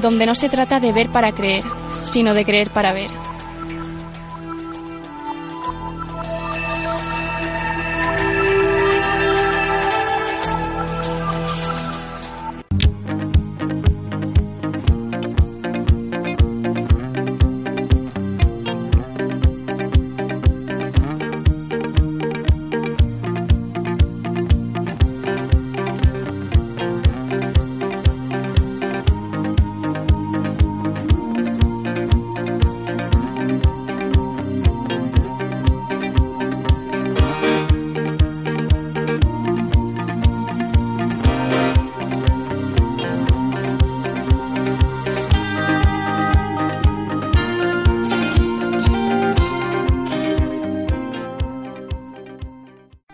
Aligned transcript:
donde 0.00 0.26
no 0.26 0.34
se 0.34 0.48
trata 0.48 0.80
de 0.80 0.92
ver 0.92 1.10
para 1.10 1.32
creer, 1.32 1.64
sino 2.02 2.34
de 2.34 2.44
creer 2.44 2.70
para 2.70 2.92
ver. 2.92 3.10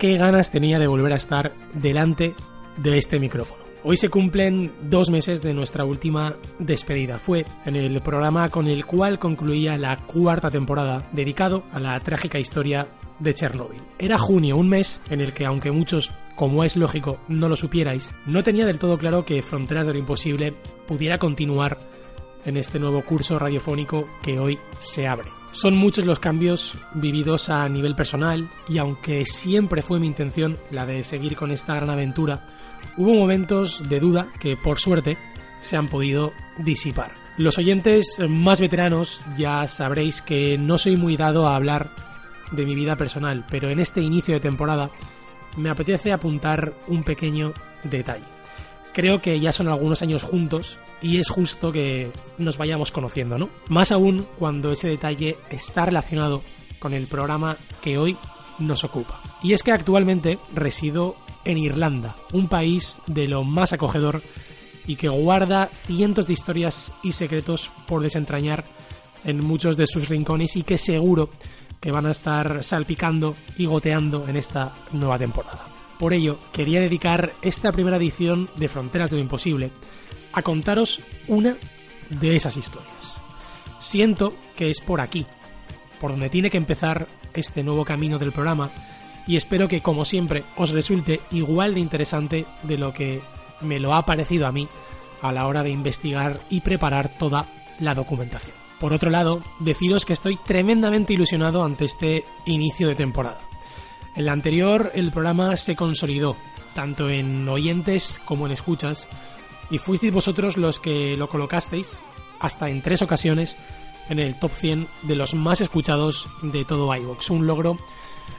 Qué 0.09 0.17
ganas 0.17 0.51
tenía 0.51 0.79
de 0.79 0.87
volver 0.87 1.13
a 1.13 1.17
estar 1.17 1.53
delante 1.75 2.35
de 2.79 2.97
este 2.97 3.21
micrófono. 3.21 3.63
Hoy 3.85 3.99
se 3.99 4.09
cumplen 4.09 4.73
dos 4.81 5.11
meses 5.11 5.43
de 5.43 5.53
nuestra 5.53 5.85
última 5.85 6.35
despedida. 6.59 7.19
Fue 7.19 7.45
en 7.67 7.77
el 7.77 8.01
programa 8.01 8.49
con 8.49 8.69
el 8.69 8.87
cual 8.87 9.19
concluía 9.19 9.77
la 9.77 10.07
cuarta 10.07 10.51
temporada 10.51 11.07
dedicado 11.13 11.65
a 11.73 11.79
la 11.79 12.01
trágica 12.01 12.39
historia 12.39 12.89
de 13.19 13.35
Chernóbil. 13.35 13.83
Era 13.99 14.17
junio, 14.17 14.57
un 14.57 14.71
mes 14.71 15.03
en 15.11 15.21
el 15.21 15.35
que, 15.35 15.45
aunque 15.45 15.73
muchos, 15.73 16.11
como 16.37 16.65
es 16.65 16.75
lógico, 16.75 17.21
no 17.29 17.51
lo 17.51 17.57
supierais, 17.57 18.11
no 18.25 18.43
tenía 18.43 18.65
del 18.65 18.79
todo 18.79 18.97
claro 18.97 19.27
que 19.27 19.43
Fronteras 19.43 19.87
de 19.87 19.93
lo 19.93 19.99
Imposible 19.99 20.55
pudiera 20.87 21.19
continuar 21.19 21.79
en 22.47 22.57
este 22.57 22.79
nuevo 22.79 23.03
curso 23.03 23.39
radiofónico 23.39 24.09
que 24.23 24.39
hoy 24.39 24.59
se 24.79 25.07
abre. 25.07 25.38
Son 25.53 25.77
muchos 25.77 26.05
los 26.05 26.19
cambios 26.19 26.75
vividos 26.95 27.49
a 27.49 27.69
nivel 27.69 27.95
personal 27.95 28.49
y 28.69 28.79
aunque 28.79 29.25
siempre 29.25 29.83
fue 29.83 29.99
mi 29.99 30.07
intención 30.07 30.59
la 30.71 30.87
de 30.87 31.03
seguir 31.03 31.37
con 31.37 31.51
esta 31.51 31.75
gran 31.75 31.91
aventura, 31.91 32.47
hubo 32.97 33.15
momentos 33.15 33.89
de 33.89 34.01
duda 34.01 34.29
que 34.41 34.57
por 34.57 34.79
suerte 34.79 35.17
se 35.61 35.77
han 35.77 35.89
podido 35.89 36.33
disipar. 36.59 37.13
Los 37.39 37.59
oyentes 37.59 38.21
más 38.29 38.61
veteranos 38.61 39.25
ya 39.37 39.67
sabréis 39.69 40.23
que 40.23 40.59
no 40.59 40.77
soy 40.77 40.97
muy 40.97 41.17
dado 41.17 41.47
a 41.47 41.57
hablar 41.57 41.91
de 42.51 42.67
mi 42.67 42.75
vida 42.75 42.97
personal, 42.97 43.45
pero 43.51 43.71
en 43.71 43.81
este 43.81 44.01
inicio 44.01 44.35
de 44.35 44.41
temporada 44.41 44.91
me 45.57 45.71
apetece 45.71 46.13
apuntar 46.13 46.75
un 46.89 47.03
pequeño 47.05 47.53
detalle. 47.85 48.38
Creo 48.99 49.21
que 49.21 49.39
ya 49.39 49.53
son 49.53 49.69
algunos 49.69 50.03
años 50.03 50.25
juntos 50.25 50.77
y 51.01 51.19
es 51.19 51.31
justo 51.31 51.71
que 51.71 52.11
nos 52.37 52.59
vayamos 52.59 52.91
conociendo, 52.91 53.39
¿no? 53.39 53.49
Más 53.69 53.93
aún 53.93 54.27
cuando 54.41 54.73
ese 54.73 54.89
detalle 54.89 55.39
está 55.51 55.85
relacionado 55.85 56.43
con 56.81 56.93
el 56.95 57.07
programa 57.07 57.59
que 57.81 57.97
hoy 57.97 58.17
nos 58.59 58.83
ocupa. 58.83 59.23
Y 59.41 59.53
es 59.53 59.63
que 59.63 59.71
actualmente 59.71 60.41
resido 60.53 61.15
en 61.45 61.59
Irlanda, 61.59 62.17
un 62.33 62.49
país 62.49 62.99
de 63.07 63.29
lo 63.29 63.45
más 63.45 63.73
acogedor 63.73 64.21
y 64.85 64.97
que 64.97 65.09
guarda 65.09 65.71
cientos 65.73 66.27
de 66.27 66.33
historias 66.33 66.91
y 67.05 67.13
secretos 67.13 67.71
por 67.87 68.03
desentrañar 68.03 68.65
en 69.23 69.45
muchos 69.45 69.77
de 69.77 69.87
sus 69.87 70.09
rincones 70.09 70.57
y 70.57 70.65
que 70.65 70.77
seguro 70.77 71.31
que 71.81 71.93
van 71.93 72.07
a 72.07 72.11
estar 72.11 72.65
salpicando 72.65 73.37
y 73.57 73.67
goteando 73.67 74.27
en 74.27 74.37
esta 74.37 74.75
nueva 74.91 75.21
temporada. 75.21 75.78
Por 75.99 76.13
ello, 76.13 76.39
quería 76.53 76.81
dedicar 76.81 77.33
esta 77.43 77.73
primera 77.73 77.97
edición 77.97 78.49
de 78.57 78.69
Fronteras 78.69 79.11
de 79.11 79.17
lo 79.17 79.23
Imposible 79.23 79.73
a 80.33 80.43
contaros 80.43 81.01
una 81.27 81.57
de 82.11 82.37
esas 82.37 82.57
historias. 82.57 83.21
Siento 83.81 84.35
que 84.57 84.71
es 84.71 84.81
por 84.81 85.01
aquí, 85.01 85.27
por 86.01 86.13
donde 86.13 86.31
tiene 86.31 86.51
que 86.51 86.57
empezar 86.57 87.09
este 87.35 87.63
nuevo 87.63 87.85
camino 87.85 88.19
del 88.19 88.33
programa, 88.33 88.71
y 89.27 89.37
espero 89.37 89.69
que, 89.69 89.83
como 89.83 90.05
siempre, 90.05 90.45
os 90.57 90.71
resulte 90.71 91.21
igual 91.33 91.75
de 91.75 91.81
interesante 91.81 92.47
de 92.63 92.79
lo 92.79 92.93
que 92.93 93.21
me 93.61 93.81
lo 93.81 93.95
ha 93.95 94.07
parecido 94.07 94.47
a 94.47 94.53
mí 94.53 94.69
a 95.21 95.33
la 95.33 95.47
hora 95.47 95.63
de 95.63 95.71
investigar 95.71 96.41
y 96.49 96.61
preparar 96.61 97.19
toda 97.19 97.49
la 97.81 97.95
documentación. 97.95 98.55
Por 98.81 98.93
otro 98.93 99.11
lado, 99.11 99.43
deciros 99.59 100.07
que 100.07 100.13
estoy 100.13 100.39
tremendamente 100.47 101.13
ilusionado 101.13 101.65
ante 101.65 101.85
este 101.85 102.25
inicio 102.47 102.89
de 102.89 102.95
temporada. 102.95 103.41
En 104.19 104.25
la 104.25 104.33
anterior 104.33 104.91
el 104.97 105.13
programa 105.13 105.57
se 105.57 105.77
consolidó, 105.77 106.37
tanto 106.75 107.09
en 107.09 107.49
oyentes 107.49 108.21
como 108.25 108.47
en 108.47 108.53
escuchas, 108.53 109.07
y 109.71 109.79
fuisteis 109.79 110.13
vosotros 110.13 110.57
los 110.57 110.81
que 110.81 111.17
lo 111.17 111.29
colocasteis 111.29 112.01
hasta 112.41 112.69
en 112.69 112.83
tres 112.83 113.01
ocasiones 113.01 113.57
en 114.09 114.19
el 114.19 114.37
top 114.37 114.51
100 114.51 114.89
de 115.03 115.15
los 115.15 115.35
más 115.35 115.61
escuchados 115.61 116.29
de 116.43 116.65
todo 116.65 116.93
iVoox. 116.97 117.31
Un 117.31 117.47
logro 117.47 117.79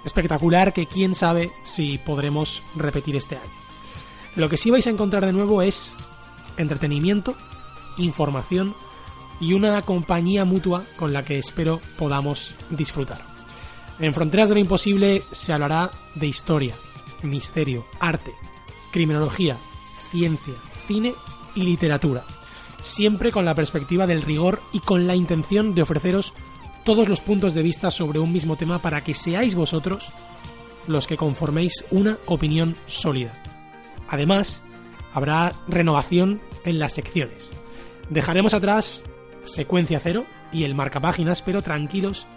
espectacular 0.03 0.73
que 0.73 0.85
quién 0.85 1.15
sabe 1.15 1.49
si 1.63 1.97
podremos 1.97 2.61
repetir 2.75 3.15
este 3.15 3.37
año. 3.37 3.53
Lo 4.35 4.49
que 4.49 4.57
sí 4.57 4.71
vais 4.71 4.85
a 4.85 4.89
encontrar 4.89 5.25
de 5.25 5.31
nuevo 5.31 5.61
es 5.61 5.95
entretenimiento, 6.57 7.37
información 7.97 8.75
y 9.39 9.53
una 9.53 9.81
compañía 9.83 10.43
mutua 10.43 10.83
con 10.97 11.13
la 11.13 11.23
que 11.23 11.37
espero 11.39 11.79
podamos 11.97 12.53
disfrutar. 12.69 13.28
En 13.99 14.13
Fronteras 14.13 14.47
de 14.47 14.55
lo 14.55 14.61
Imposible 14.61 15.23
se 15.31 15.51
hablará 15.51 15.91
de 16.15 16.27
historia, 16.27 16.73
misterio, 17.21 17.85
arte, 17.99 18.33
criminología, 18.91 19.57
ciencia, 20.09 20.53
cine 20.77 21.13
y 21.53 21.63
literatura, 21.63 22.23
siempre 22.81 23.31
con 23.31 23.43
la 23.43 23.55
perspectiva 23.55 24.07
del 24.07 24.21
rigor 24.21 24.61
y 24.71 24.79
con 24.79 25.05
la 25.05 25.15
intención 25.15 25.75
de 25.75 25.81
ofreceros 25.81 26.33
todos 26.85 27.09
los 27.09 27.19
puntos 27.19 27.53
de 27.53 27.61
vista 27.61 27.91
sobre 27.91 28.19
un 28.19 28.31
mismo 28.31 28.55
tema 28.55 28.81
para 28.81 29.03
que 29.03 29.13
seáis 29.13 29.53
vosotros 29.53 30.09
los 30.87 31.05
que 31.05 31.17
conforméis 31.17 31.83
una 31.91 32.17
opinión 32.25 32.77
sólida. 32.87 33.43
Además, 34.07 34.61
habrá 35.13 35.53
renovación 35.67 36.39
en 36.63 36.79
las 36.79 36.93
secciones. 36.93 37.51
Dejaremos 38.09 38.53
atrás 38.53 39.03
secuencia 39.43 39.99
cero 39.99 40.25
y 40.53 40.63
el 40.63 40.73
marcapáginas, 40.73 41.41
pero 41.41 41.61
tranquilos 41.61 42.27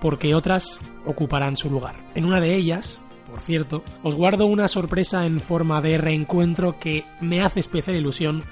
porque 0.00 0.34
otras 0.34 0.80
ocuparán 1.04 1.56
su 1.56 1.70
lugar. 1.70 1.96
En 2.14 2.24
una 2.24 2.40
de 2.40 2.54
ellas, 2.54 3.04
por 3.30 3.40
cierto, 3.40 3.84
os 4.02 4.14
guardo 4.14 4.46
una 4.46 4.68
sorpresa 4.68 5.26
en 5.26 5.40
forma 5.40 5.80
de 5.80 5.98
reencuentro 5.98 6.78
que 6.78 7.04
me 7.20 7.42
hace 7.42 7.60
especial 7.60 7.96
ilusión 7.96 8.44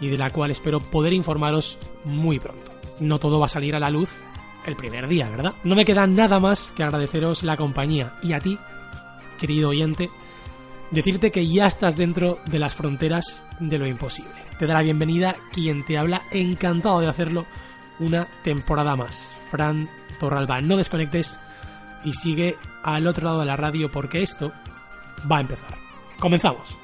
y 0.00 0.08
de 0.08 0.18
la 0.18 0.30
cual 0.30 0.50
espero 0.50 0.80
poder 0.80 1.12
informaros 1.12 1.78
muy 2.04 2.38
pronto. 2.38 2.72
No 3.00 3.18
todo 3.18 3.38
va 3.38 3.46
a 3.46 3.48
salir 3.48 3.74
a 3.74 3.80
la 3.80 3.90
luz 3.90 4.20
el 4.66 4.76
primer 4.76 5.08
día, 5.08 5.28
¿verdad? 5.28 5.54
No 5.64 5.74
me 5.74 5.84
queda 5.84 6.06
nada 6.06 6.38
más 6.40 6.72
que 6.72 6.82
agradeceros 6.82 7.42
la 7.42 7.56
compañía 7.56 8.14
y 8.22 8.32
a 8.32 8.40
ti, 8.40 8.58
querido 9.38 9.70
oyente, 9.70 10.10
decirte 10.90 11.30
que 11.30 11.48
ya 11.48 11.66
estás 11.66 11.96
dentro 11.96 12.38
de 12.46 12.58
las 12.58 12.74
fronteras 12.74 13.44
de 13.60 13.78
lo 13.78 13.86
imposible. 13.86 14.32
Te 14.58 14.66
da 14.66 14.74
la 14.74 14.82
bienvenida 14.82 15.36
quien 15.52 15.84
te 15.84 15.98
habla, 15.98 16.22
encantado 16.30 17.00
de 17.00 17.08
hacerlo 17.08 17.46
una 17.98 18.28
temporada 18.42 18.96
más. 18.96 19.36
Fran 19.50 19.88
Torralba, 20.18 20.60
no 20.60 20.76
desconectes 20.76 21.40
y 22.04 22.12
sigue 22.12 22.56
al 22.82 23.06
otro 23.06 23.24
lado 23.24 23.40
de 23.40 23.46
la 23.46 23.56
radio 23.56 23.90
porque 23.90 24.22
esto 24.22 24.52
va 25.30 25.38
a 25.38 25.40
empezar. 25.40 25.74
Comenzamos. 26.18 26.78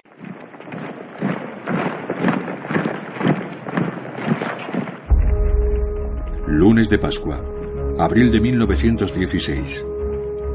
Lunes 6.47 6.91
de 6.91 6.99
Pascua, 6.99 7.41
abril 7.99 8.31
de 8.31 8.41
1916. 8.41 9.87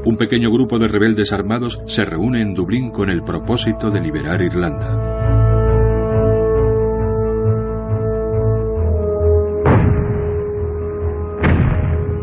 Un 0.04 0.16
pequeño 0.16 0.50
grupo 0.50 0.78
de 0.78 0.86
rebeldes 0.86 1.32
armados 1.32 1.80
se 1.86 2.04
reúne 2.04 2.42
en 2.42 2.54
Dublín 2.54 2.90
con 2.90 3.10
el 3.10 3.22
propósito 3.22 3.90
de 3.90 4.00
liberar 4.00 4.40
Irlanda. 4.42 5.15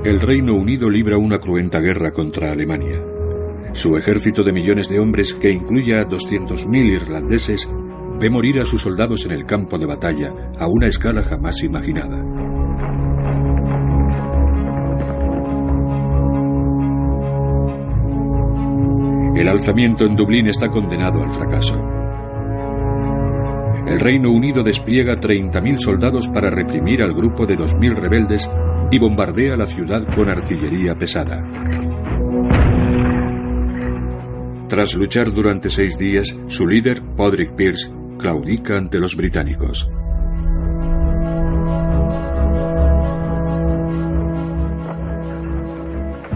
El 0.04 0.20
Reino 0.20 0.56
Unido 0.56 0.90
libra 0.90 1.18
una 1.18 1.40
cruenta 1.40 1.80
guerra 1.80 2.12
contra 2.12 2.52
Alemania. 2.52 3.02
Su 3.72 3.96
ejército 3.96 4.44
de 4.44 4.52
millones 4.52 4.90
de 4.90 5.00
hombres, 5.00 5.34
que 5.34 5.50
incluye 5.50 5.98
a 5.98 6.06
200.000 6.06 6.86
irlandeses, 6.86 7.70
ve 8.20 8.30
morir 8.30 8.60
a 8.60 8.66
sus 8.66 8.82
soldados 8.82 9.26
en 9.26 9.32
el 9.32 9.46
campo 9.46 9.78
de 9.78 9.86
batalla 9.86 10.34
a 10.60 10.68
una 10.68 10.88
escala 10.88 11.24
jamás 11.24 11.64
imaginada. 11.64 12.18
El 19.36 19.48
alzamiento 19.48 20.06
en 20.06 20.16
Dublín 20.18 20.48
está 20.48 20.68
condenado 20.68 21.24
al 21.24 21.32
fracaso. 21.32 21.82
El 23.88 24.00
Reino 24.00 24.32
Unido 24.32 24.64
despliega 24.64 25.16
30.000 25.16 25.78
soldados 25.78 26.28
para 26.28 26.50
reprimir 26.50 27.02
al 27.02 27.14
grupo 27.14 27.46
de 27.46 27.56
2.000 27.56 28.00
rebeldes 28.00 28.50
y 28.94 29.00
bombardea 29.00 29.58
la 29.58 29.66
ciudad 29.66 30.04
con 30.16 30.30
artillería 30.30 30.94
pesada. 30.94 31.42
Tras 34.70 34.94
luchar 34.94 35.32
durante 35.32 35.72
seis 35.72 35.98
días, 35.98 36.38
su 36.46 36.68
líder, 36.68 37.02
Podrick 37.18 37.56
Pierce, 37.56 37.92
claudica 38.20 38.78
ante 38.78 39.00
los 39.00 39.16
británicos. 39.16 39.90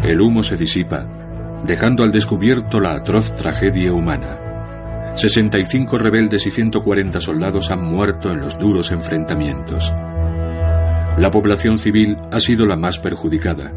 El 0.03 0.19
humo 0.19 0.41
se 0.41 0.57
disipa, 0.57 1.61
dejando 1.63 2.03
al 2.03 2.11
descubierto 2.11 2.79
la 2.79 2.95
atroz 2.95 3.35
tragedia 3.35 3.93
humana. 3.93 5.13
65 5.13 5.95
rebeldes 5.99 6.47
y 6.47 6.49
140 6.49 7.19
soldados 7.19 7.69
han 7.69 7.83
muerto 7.83 8.31
en 8.31 8.39
los 8.39 8.57
duros 8.57 8.91
enfrentamientos. 8.91 9.93
La 11.17 11.31
población 11.31 11.77
civil 11.77 12.15
ha 12.31 12.39
sido 12.39 12.67
la 12.67 12.75
más 12.75 12.99
perjudicada. 12.99 13.73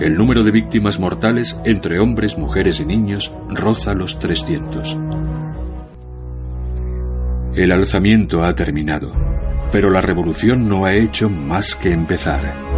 El 0.00 0.14
número 0.14 0.44
de 0.44 0.52
víctimas 0.52 1.00
mortales 1.00 1.58
entre 1.64 1.98
hombres, 1.98 2.38
mujeres 2.38 2.78
y 2.78 2.86
niños 2.86 3.34
roza 3.48 3.92
los 3.92 4.18
300. 4.20 4.96
El 7.54 7.72
alzamiento 7.72 8.44
ha 8.44 8.54
terminado, 8.54 9.12
pero 9.72 9.90
la 9.90 10.00
revolución 10.00 10.68
no 10.68 10.84
ha 10.84 10.94
hecho 10.94 11.28
más 11.28 11.74
que 11.74 11.90
empezar. 11.90 12.71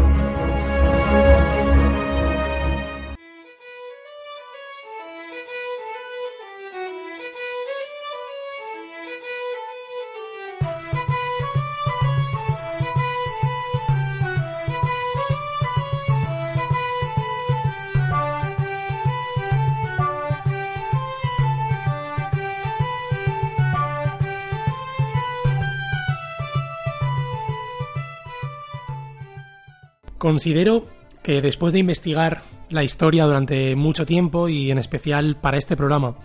Considero 30.25 30.87
que 31.23 31.43
después 31.43 31.75
de 31.75 31.81
investigar 31.81 32.45
la 32.71 32.83
historia 32.83 33.27
durante 33.27 33.77
mucho 33.77 34.07
tiempo 34.07 34.49
y 34.49 34.71
en 34.71 34.79
especial 34.79 35.37
para 35.39 35.59
este 35.59 35.77
programa, 35.77 36.17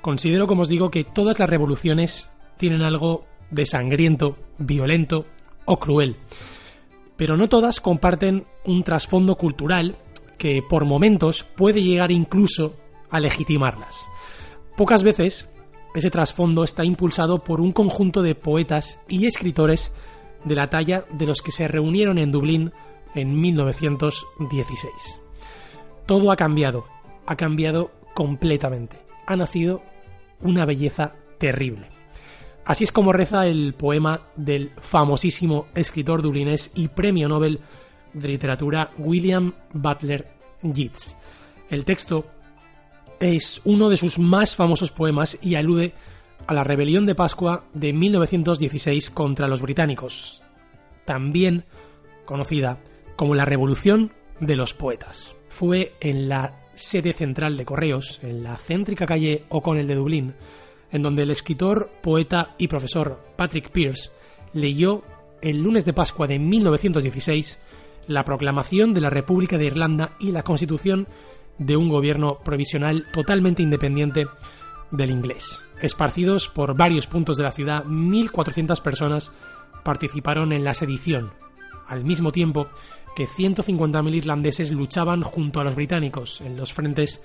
considero, 0.00 0.48
como 0.48 0.62
os 0.62 0.68
digo, 0.68 0.90
que 0.90 1.04
todas 1.04 1.38
las 1.38 1.48
revoluciones 1.48 2.32
tienen 2.56 2.82
algo 2.82 3.24
de 3.52 3.64
sangriento, 3.64 4.36
violento 4.58 5.26
o 5.64 5.78
cruel. 5.78 6.16
Pero 7.16 7.36
no 7.36 7.48
todas 7.48 7.78
comparten 7.78 8.46
un 8.64 8.82
trasfondo 8.82 9.36
cultural 9.36 9.94
que 10.38 10.60
por 10.68 10.84
momentos 10.84 11.44
puede 11.44 11.84
llegar 11.84 12.10
incluso 12.10 12.74
a 13.10 13.20
legitimarlas. 13.20 13.94
Pocas 14.76 15.04
veces 15.04 15.54
ese 15.94 16.10
trasfondo 16.10 16.64
está 16.64 16.84
impulsado 16.84 17.44
por 17.44 17.60
un 17.60 17.70
conjunto 17.70 18.22
de 18.22 18.34
poetas 18.34 18.98
y 19.08 19.26
escritores 19.26 19.92
de 20.44 20.56
la 20.56 20.68
talla 20.68 21.04
de 21.12 21.26
los 21.26 21.42
que 21.42 21.52
se 21.52 21.68
reunieron 21.68 22.18
en 22.18 22.32
Dublín 22.32 22.72
en 23.16 23.40
1916. 23.40 25.20
Todo 26.06 26.30
ha 26.30 26.36
cambiado, 26.36 26.86
ha 27.26 27.36
cambiado 27.36 27.90
completamente. 28.14 28.98
Ha 29.26 29.34
nacido 29.36 29.82
una 30.40 30.64
belleza 30.64 31.16
terrible. 31.38 31.88
Así 32.64 32.84
es 32.84 32.92
como 32.92 33.12
reza 33.12 33.46
el 33.46 33.74
poema 33.74 34.22
del 34.36 34.72
famosísimo 34.78 35.66
escritor 35.74 36.22
dublinés 36.22 36.72
y 36.74 36.88
premio 36.88 37.28
Nobel 37.28 37.60
de 38.12 38.28
literatura 38.28 38.90
William 38.98 39.52
Butler 39.72 40.28
Yeats. 40.62 41.16
El 41.70 41.84
texto 41.84 42.26
es 43.20 43.60
uno 43.64 43.88
de 43.88 43.96
sus 43.96 44.18
más 44.18 44.56
famosos 44.56 44.90
poemas 44.90 45.38
y 45.42 45.54
alude 45.54 45.94
a 46.46 46.54
la 46.54 46.64
rebelión 46.64 47.06
de 47.06 47.14
Pascua 47.14 47.64
de 47.72 47.92
1916 47.92 49.10
contra 49.10 49.48
los 49.48 49.62
británicos, 49.62 50.42
también 51.04 51.64
conocida 52.24 52.78
como 53.16 53.34
la 53.34 53.44
Revolución 53.44 54.12
de 54.40 54.56
los 54.56 54.74
Poetas. 54.74 55.36
Fue 55.48 55.94
en 56.00 56.28
la 56.28 56.60
sede 56.74 57.12
central 57.12 57.56
de 57.56 57.64
Correos, 57.64 58.20
en 58.22 58.42
la 58.42 58.56
céntrica 58.56 59.06
calle 59.06 59.44
O'Connell 59.48 59.86
de 59.86 59.94
Dublín, 59.94 60.34
en 60.92 61.02
donde 61.02 61.22
el 61.22 61.30
escritor, 61.30 61.90
poeta 62.02 62.54
y 62.58 62.68
profesor 62.68 63.20
Patrick 63.36 63.70
Pearse 63.70 64.10
leyó 64.52 65.02
el 65.42 65.62
lunes 65.62 65.84
de 65.84 65.92
Pascua 65.92 66.26
de 66.26 66.38
1916 66.38 67.60
la 68.06 68.24
proclamación 68.24 68.94
de 68.94 69.00
la 69.00 69.10
República 69.10 69.58
de 69.58 69.66
Irlanda 69.66 70.12
y 70.20 70.32
la 70.32 70.42
constitución 70.42 71.08
de 71.58 71.76
un 71.76 71.88
gobierno 71.88 72.38
provisional 72.44 73.06
totalmente 73.12 73.62
independiente 73.62 74.26
del 74.90 75.10
inglés. 75.10 75.64
Esparcidos 75.80 76.48
por 76.48 76.76
varios 76.76 77.06
puntos 77.06 77.36
de 77.36 77.42
la 77.42 77.50
ciudad, 77.50 77.84
1.400 77.84 78.80
personas 78.80 79.32
participaron 79.82 80.52
en 80.52 80.64
la 80.64 80.74
sedición. 80.74 81.32
Al 81.88 82.04
mismo 82.04 82.32
tiempo, 82.32 82.68
que 83.16 83.26
150.000 83.26 84.14
irlandeses 84.14 84.70
luchaban 84.70 85.22
junto 85.22 85.58
a 85.58 85.64
los 85.64 85.74
británicos 85.74 86.42
en 86.42 86.54
los 86.56 86.74
frentes 86.74 87.22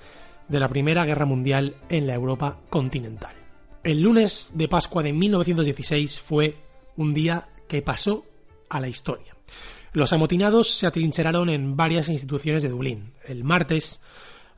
de 0.48 0.58
la 0.58 0.68
Primera 0.68 1.04
Guerra 1.04 1.26
Mundial 1.26 1.76
en 1.90 2.06
la 2.06 2.14
Europa 2.14 2.60
continental. 2.70 3.36
El 3.84 4.00
lunes 4.00 4.52
de 4.54 4.68
Pascua 4.68 5.02
de 5.02 5.12
1916 5.12 6.18
fue 6.18 6.56
un 6.96 7.12
día 7.12 7.50
que 7.68 7.82
pasó 7.82 8.24
a 8.70 8.80
la 8.80 8.88
historia. 8.88 9.36
Los 9.92 10.14
amotinados 10.14 10.70
se 10.70 10.86
atrincheraron 10.86 11.50
en 11.50 11.76
varias 11.76 12.08
instituciones 12.08 12.62
de 12.62 12.70
Dublín. 12.70 13.12
El 13.28 13.44
martes, 13.44 14.02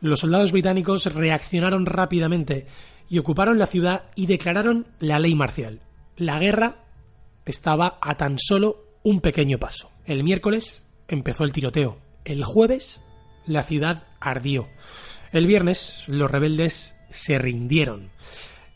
los 0.00 0.20
soldados 0.20 0.52
británicos 0.52 1.12
reaccionaron 1.12 1.84
rápidamente 1.84 2.66
y 3.08 3.18
ocuparon 3.18 3.58
la 3.58 3.66
ciudad 3.66 4.04
y 4.14 4.26
declararon 4.26 4.86
la 5.00 5.18
ley 5.18 5.34
marcial. 5.34 5.80
La 6.16 6.38
guerra 6.38 6.84
estaba 7.44 7.98
a 8.00 8.16
tan 8.16 8.38
solo 8.38 8.84
un 9.02 9.20
pequeño 9.20 9.58
paso. 9.58 9.90
El 10.06 10.22
miércoles, 10.22 10.83
empezó 11.08 11.44
el 11.44 11.52
tiroteo. 11.52 11.98
El 12.24 12.44
jueves 12.44 13.00
la 13.46 13.62
ciudad 13.62 14.04
ardió. 14.20 14.68
El 15.32 15.46
viernes 15.46 16.04
los 16.06 16.30
rebeldes 16.30 16.96
se 17.10 17.38
rindieron. 17.38 18.10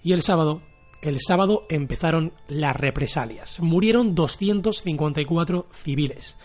Y 0.03 0.13
el 0.13 0.23
sábado, 0.23 0.63
el 1.03 1.21
sábado 1.21 1.67
empezaron 1.69 2.33
las 2.49 2.77
represalias. 2.77 3.61
Murieron 3.61 4.15
254 4.15 5.69
civiles. 5.73 6.37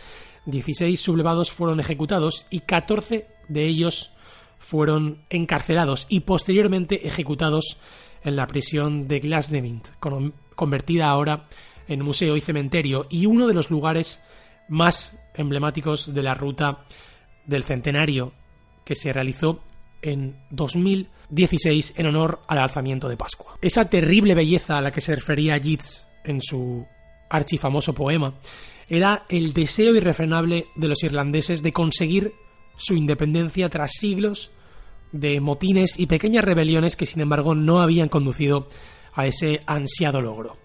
16 0.46 1.00
sublevados 1.00 1.52
fueron 1.52 1.80
ejecutados 1.80 2.46
y 2.50 2.62
14 2.62 3.28
de 3.48 3.68
ellos 3.68 4.13
fueron 4.60 5.24
encarcelados 5.30 6.06
y 6.10 6.22
posteriormente 6.22 7.08
ejecutados 7.08 7.78
en 8.24 8.36
la 8.36 8.48
prisión 8.48 9.08
de 9.08 9.20
Glasnevin, 9.20 9.82
convertida 10.56 11.10
ahora 11.10 11.48
en 11.88 12.04
museo 12.04 12.38
y 12.38 12.42
cementerio 12.42 13.06
y 13.10 13.25
uno 13.25 13.48
de 13.48 13.54
los 13.54 13.70
lugares 13.70 14.22
más 14.70 15.29
emblemáticos 15.36 16.13
de 16.13 16.24
la 16.24 16.34
ruta 16.34 16.86
del 17.46 17.63
centenario 17.63 18.34
que 18.86 18.96
se 18.96 19.13
realizó 19.13 19.62
en 20.01 20.36
2016 20.51 21.93
en 21.98 22.05
honor 22.08 22.41
al 22.48 22.60
alzamiento 22.60 23.08
de 23.08 23.17
Pascua. 23.17 23.58
Esa 23.62 23.89
terrible 23.89 24.36
belleza 24.36 24.77
a 24.77 24.82
la 24.82 24.91
que 24.91 25.01
se 25.01 25.15
refería 25.15 25.58
Yeats 25.58 26.05
en 26.24 26.41
su 26.41 26.86
archifamoso 27.29 27.93
poema 27.93 28.36
era 28.88 29.25
el 29.29 29.53
deseo 29.53 29.96
irrefrenable 29.96 30.67
de 30.75 30.88
los 30.88 31.03
irlandeses 31.03 31.63
de 31.63 31.72
conseguir 31.72 32.34
su 32.75 32.96
independencia 32.96 33.70
tras 33.70 33.91
siglos 33.93 34.51
de 35.12 35.39
motines 35.39 36.00
y 36.00 36.08
pequeñas 36.08 36.43
rebeliones 36.43 36.96
que 36.96 37.05
sin 37.05 37.22
embargo 37.22 37.55
no 37.55 37.82
habían 37.82 38.10
conducido 38.10 38.67
a 39.13 39.25
ese 39.27 39.62
ansiado 39.65 40.22
logro. 40.22 40.58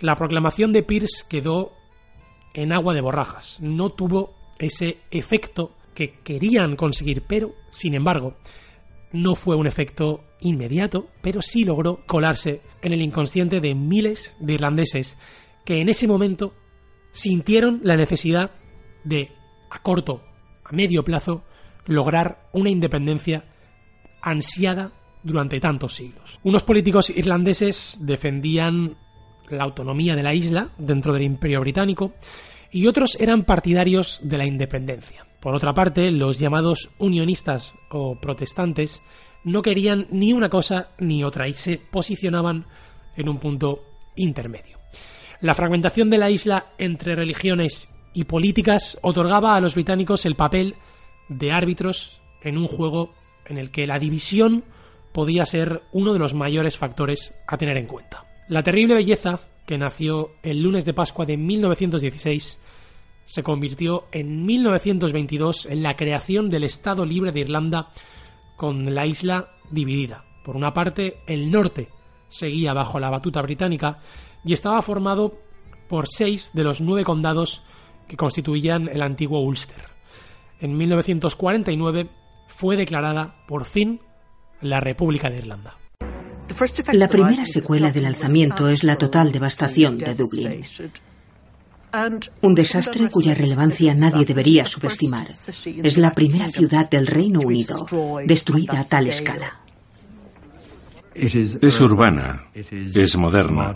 La 0.00 0.16
proclamación 0.16 0.72
de 0.72 0.82
Pierce 0.82 1.24
quedó 1.28 1.76
en 2.54 2.72
agua 2.72 2.94
de 2.94 3.00
borrajas. 3.00 3.60
No 3.60 3.90
tuvo 3.90 4.34
ese 4.58 4.98
efecto 5.10 5.72
que 5.94 6.20
querían 6.22 6.76
conseguir, 6.76 7.22
pero, 7.22 7.54
sin 7.70 7.94
embargo, 7.94 8.36
no 9.12 9.34
fue 9.34 9.56
un 9.56 9.66
efecto 9.66 10.24
inmediato, 10.40 11.08
pero 11.20 11.42
sí 11.42 11.64
logró 11.64 12.04
colarse 12.06 12.62
en 12.80 12.92
el 12.92 13.02
inconsciente 13.02 13.60
de 13.60 13.74
miles 13.74 14.34
de 14.40 14.54
irlandeses 14.54 15.18
que 15.64 15.80
en 15.80 15.88
ese 15.88 16.08
momento 16.08 16.54
sintieron 17.12 17.80
la 17.84 17.96
necesidad 17.96 18.52
de, 19.04 19.32
a 19.70 19.82
corto 19.82 20.24
a 20.64 20.74
medio 20.74 21.04
plazo, 21.04 21.44
lograr 21.86 22.48
una 22.52 22.70
independencia 22.70 23.44
ansiada 24.20 24.92
durante 25.22 25.60
tantos 25.60 25.94
siglos. 25.94 26.40
Unos 26.42 26.62
políticos 26.62 27.10
irlandeses 27.10 27.98
defendían 28.00 28.96
la 29.56 29.64
autonomía 29.64 30.14
de 30.16 30.22
la 30.22 30.34
isla 30.34 30.68
dentro 30.78 31.12
del 31.12 31.22
Imperio 31.22 31.60
Británico 31.60 32.14
y 32.70 32.86
otros 32.86 33.16
eran 33.20 33.44
partidarios 33.44 34.20
de 34.22 34.38
la 34.38 34.46
independencia. 34.46 35.26
Por 35.40 35.54
otra 35.54 35.74
parte, 35.74 36.10
los 36.10 36.38
llamados 36.38 36.90
unionistas 36.98 37.74
o 37.90 38.18
protestantes 38.20 39.02
no 39.44 39.62
querían 39.62 40.06
ni 40.10 40.32
una 40.32 40.48
cosa 40.48 40.90
ni 40.98 41.24
otra 41.24 41.48
y 41.48 41.52
se 41.52 41.78
posicionaban 41.78 42.66
en 43.16 43.28
un 43.28 43.38
punto 43.38 43.84
intermedio. 44.16 44.78
La 45.40 45.54
fragmentación 45.54 46.10
de 46.10 46.18
la 46.18 46.30
isla 46.30 46.66
entre 46.78 47.16
religiones 47.16 47.94
y 48.14 48.24
políticas 48.24 48.98
otorgaba 49.02 49.56
a 49.56 49.60
los 49.60 49.74
británicos 49.74 50.24
el 50.26 50.36
papel 50.36 50.76
de 51.28 51.50
árbitros 51.50 52.20
en 52.42 52.56
un 52.56 52.68
juego 52.68 53.12
en 53.46 53.58
el 53.58 53.70
que 53.70 53.86
la 53.86 53.98
división 53.98 54.64
podía 55.12 55.44
ser 55.44 55.82
uno 55.92 56.12
de 56.12 56.18
los 56.18 56.34
mayores 56.34 56.78
factores 56.78 57.36
a 57.46 57.58
tener 57.58 57.76
en 57.76 57.86
cuenta. 57.86 58.31
La 58.52 58.62
terrible 58.62 58.92
belleza, 58.92 59.40
que 59.64 59.78
nació 59.78 60.32
el 60.42 60.62
lunes 60.62 60.84
de 60.84 60.92
Pascua 60.92 61.24
de 61.24 61.38
1916, 61.38 62.60
se 63.24 63.42
convirtió 63.42 64.08
en 64.12 64.44
1922 64.44 65.64
en 65.70 65.82
la 65.82 65.96
creación 65.96 66.50
del 66.50 66.64
Estado 66.64 67.06
Libre 67.06 67.32
de 67.32 67.40
Irlanda 67.40 67.88
con 68.58 68.94
la 68.94 69.06
isla 69.06 69.52
dividida. 69.70 70.26
Por 70.44 70.54
una 70.54 70.74
parte, 70.74 71.20
el 71.26 71.50
norte 71.50 71.88
seguía 72.28 72.74
bajo 72.74 73.00
la 73.00 73.08
batuta 73.08 73.40
británica 73.40 74.00
y 74.44 74.52
estaba 74.52 74.82
formado 74.82 75.38
por 75.88 76.06
seis 76.06 76.50
de 76.52 76.64
los 76.64 76.82
nueve 76.82 77.04
condados 77.04 77.62
que 78.06 78.18
constituían 78.18 78.86
el 78.86 79.00
antiguo 79.00 79.40
Ulster. 79.40 79.88
En 80.60 80.76
1949 80.76 82.10
fue 82.48 82.76
declarada 82.76 83.46
por 83.48 83.64
fin 83.64 84.02
la 84.60 84.78
República 84.80 85.30
de 85.30 85.38
Irlanda. 85.38 85.78
La 86.92 87.08
primera 87.08 87.44
secuela 87.46 87.90
del 87.90 88.06
alzamiento 88.06 88.68
es 88.68 88.84
la 88.84 88.96
total 88.96 89.32
devastación 89.32 89.98
de 89.98 90.14
Dublín. 90.14 90.62
Un 92.40 92.54
desastre 92.54 93.08
cuya 93.08 93.34
relevancia 93.34 93.94
nadie 93.94 94.24
debería 94.24 94.64
subestimar. 94.64 95.26
Es 95.28 95.98
la 95.98 96.12
primera 96.12 96.48
ciudad 96.48 96.88
del 96.88 97.06
Reino 97.06 97.40
Unido 97.40 97.86
destruida 98.26 98.80
a 98.80 98.84
tal 98.84 99.08
escala. 99.08 99.60
Es 101.14 101.80
urbana, 101.80 102.48
es 102.54 103.16
moderna, 103.16 103.74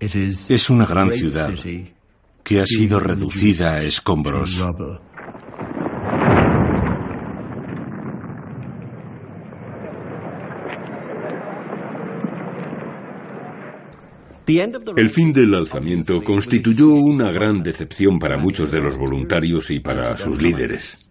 es 0.00 0.70
una 0.70 0.86
gran 0.86 1.10
ciudad 1.12 1.52
que 2.42 2.60
ha 2.60 2.66
sido 2.66 2.98
reducida 2.98 3.74
a 3.74 3.82
escombros. 3.82 4.60
El 14.96 15.10
fin 15.10 15.32
del 15.32 15.54
alzamiento 15.54 16.22
constituyó 16.22 16.88
una 16.90 17.30
gran 17.30 17.62
decepción 17.62 18.18
para 18.18 18.38
muchos 18.38 18.70
de 18.70 18.80
los 18.80 18.96
voluntarios 18.96 19.70
y 19.70 19.80
para 19.80 20.16
sus 20.16 20.40
líderes. 20.40 21.06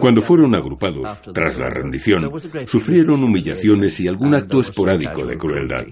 Cuando 0.00 0.20
fueron 0.20 0.54
agrupados, 0.54 1.22
tras 1.32 1.58
la 1.58 1.70
rendición, 1.70 2.30
sufrieron 2.66 3.24
humillaciones 3.24 3.98
y 4.00 4.08
algún 4.08 4.34
acto 4.34 4.60
esporádico 4.60 5.24
de 5.24 5.38
crueldad. 5.38 5.86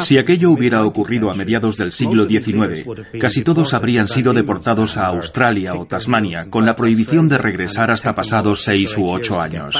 Si 0.00 0.18
aquello 0.18 0.50
hubiera 0.50 0.84
ocurrido 0.84 1.30
a 1.30 1.34
mediados 1.34 1.78
del 1.78 1.90
siglo 1.90 2.28
XIX, 2.28 2.84
casi 3.18 3.42
todos 3.42 3.72
habrían 3.72 4.06
sido 4.06 4.32
deportados 4.32 4.98
a 4.98 5.06
Australia 5.06 5.74
o 5.74 5.86
Tasmania, 5.86 6.48
con 6.50 6.66
la 6.66 6.76
prohibición 6.76 7.28
de 7.28 7.38
regresar 7.38 7.90
hasta 7.90 8.14
pasados 8.14 8.62
seis 8.62 8.96
u 8.98 9.06
ocho 9.06 9.40
años. 9.40 9.74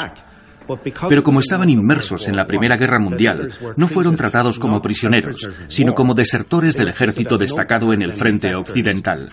Pero 1.09 1.23
como 1.23 1.41
estaban 1.41 1.71
inmersos 1.71 2.29
en 2.29 2.37
la 2.37 2.47
Primera 2.47 2.77
Guerra 2.77 2.99
Mundial, 2.99 3.49
no 3.77 3.89
fueron 3.89 4.17
tratados 4.17 4.59
como 4.59 4.81
prisioneros, 4.81 5.67
sino 5.69 5.95
como 5.95 6.15
desertores 6.15 6.77
del 6.77 6.89
ejército 6.89 7.37
destacado 7.37 7.93
en 7.93 8.03
el 8.03 8.13
frente 8.13 8.55
occidental. 8.55 9.29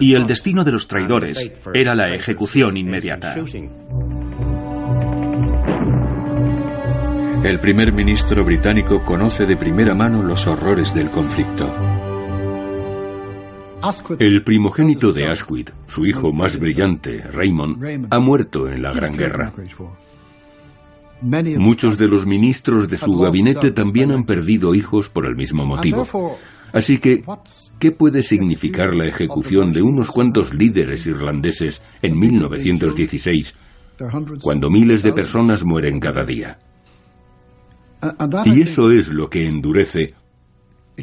Y 0.00 0.14
el 0.14 0.26
destino 0.26 0.64
de 0.64 0.72
los 0.72 0.88
traidores 0.88 1.52
era 1.74 1.94
la 1.94 2.10
ejecución 2.10 2.76
inmediata. 2.76 3.36
El 7.44 7.60
primer 7.60 7.92
ministro 7.92 8.44
británico 8.44 9.02
conoce 9.04 9.44
de 9.44 9.56
primera 9.56 9.94
mano 9.94 10.22
los 10.22 10.46
horrores 10.46 10.92
del 10.92 11.08
conflicto. 11.08 11.72
El 14.18 14.42
primogénito 14.42 15.12
de 15.12 15.30
Asquith, 15.30 15.70
su 15.86 16.04
hijo 16.04 16.32
más 16.32 16.58
brillante, 16.58 17.22
Raymond, 17.22 18.08
ha 18.10 18.18
muerto 18.18 18.66
en 18.66 18.82
la 18.82 18.92
Gran 18.92 19.16
Guerra. 19.16 19.52
Muchos 21.22 21.98
de 21.98 22.06
los 22.06 22.26
ministros 22.26 22.88
de 22.88 22.96
su 22.96 23.12
gabinete 23.12 23.70
también 23.70 24.12
han 24.12 24.24
perdido 24.24 24.74
hijos 24.74 25.08
por 25.08 25.26
el 25.26 25.34
mismo 25.34 25.64
motivo. 25.64 26.06
Así 26.72 26.98
que, 26.98 27.22
¿qué 27.78 27.92
puede 27.92 28.22
significar 28.22 28.94
la 28.94 29.08
ejecución 29.08 29.70
de 29.70 29.82
unos 29.82 30.10
cuantos 30.10 30.52
líderes 30.52 31.06
irlandeses 31.06 31.82
en 32.02 32.18
1916, 32.18 33.56
cuando 34.42 34.70
miles 34.70 35.02
de 35.02 35.12
personas 35.12 35.64
mueren 35.64 35.98
cada 35.98 36.24
día? 36.24 36.58
Y 38.44 38.60
eso 38.60 38.90
es 38.90 39.08
lo 39.08 39.28
que 39.28 39.46
endurece 39.46 40.14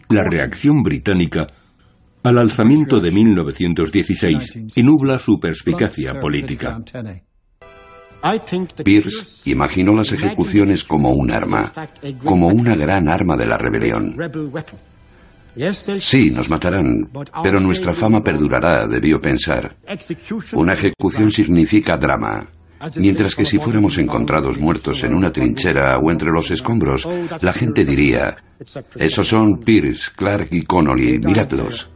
la 0.10 0.24
reacción 0.24 0.82
británica 0.84 1.48
al 2.24 2.38
alzamiento 2.38 3.00
de 3.00 3.12
1916 3.12 4.76
y 4.76 4.84
nubla 4.84 5.18
su 5.18 5.38
perspicacia 5.40 6.20
política. 6.20 6.82
Pierce 8.84 9.50
imaginó 9.50 9.94
las 9.94 10.12
ejecuciones 10.12 10.84
como 10.84 11.12
un 11.12 11.32
arma, 11.32 11.72
como 12.24 12.48
una 12.48 12.76
gran 12.76 13.08
arma 13.10 13.36
de 13.36 13.46
la 13.46 13.58
rebelión. 13.58 14.16
Sí, 16.00 16.32
nos 16.32 16.50
matarán, 16.50 17.10
pero 17.42 17.60
nuestra 17.60 17.94
fama 17.94 18.22
perdurará, 18.22 18.88
debió 18.88 19.20
pensar. 19.22 19.76
Una 20.54 20.74
ejecución 20.74 21.32
significa 21.32 21.96
drama, 21.98 22.46
mientras 22.98 23.36
que 23.36 23.46
si 23.46 23.58
fuéramos 23.58 23.98
encontrados 23.98 24.60
muertos 24.60 25.04
en 25.04 25.14
una 25.14 25.32
trinchera 25.32 25.98
o 25.98 26.12
entre 26.12 26.30
los 26.30 26.52
escombros, 26.52 27.08
la 27.42 27.54
gente 27.54 27.86
diría, 27.86 28.36
esos 28.96 29.28
son 29.28 29.60
Pierce, 29.60 30.12
Clark 30.16 30.50
y 30.52 30.64
Connolly, 30.64 31.20
miradlos. 31.20 31.90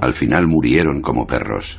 Al 0.00 0.14
final 0.14 0.46
murieron 0.46 1.00
como 1.00 1.26
perros. 1.26 1.78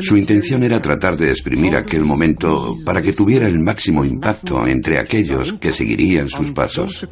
Su 0.00 0.16
intención 0.16 0.64
era 0.64 0.80
tratar 0.80 1.16
de 1.16 1.30
exprimir 1.30 1.76
aquel 1.76 2.04
momento 2.04 2.74
para 2.84 3.00
que 3.00 3.12
tuviera 3.12 3.46
el 3.46 3.60
máximo 3.60 4.04
impacto 4.04 4.66
entre 4.66 4.98
aquellos 4.98 5.52
que 5.54 5.70
seguirían 5.70 6.26
sus 6.26 6.50
pasos. 6.50 7.06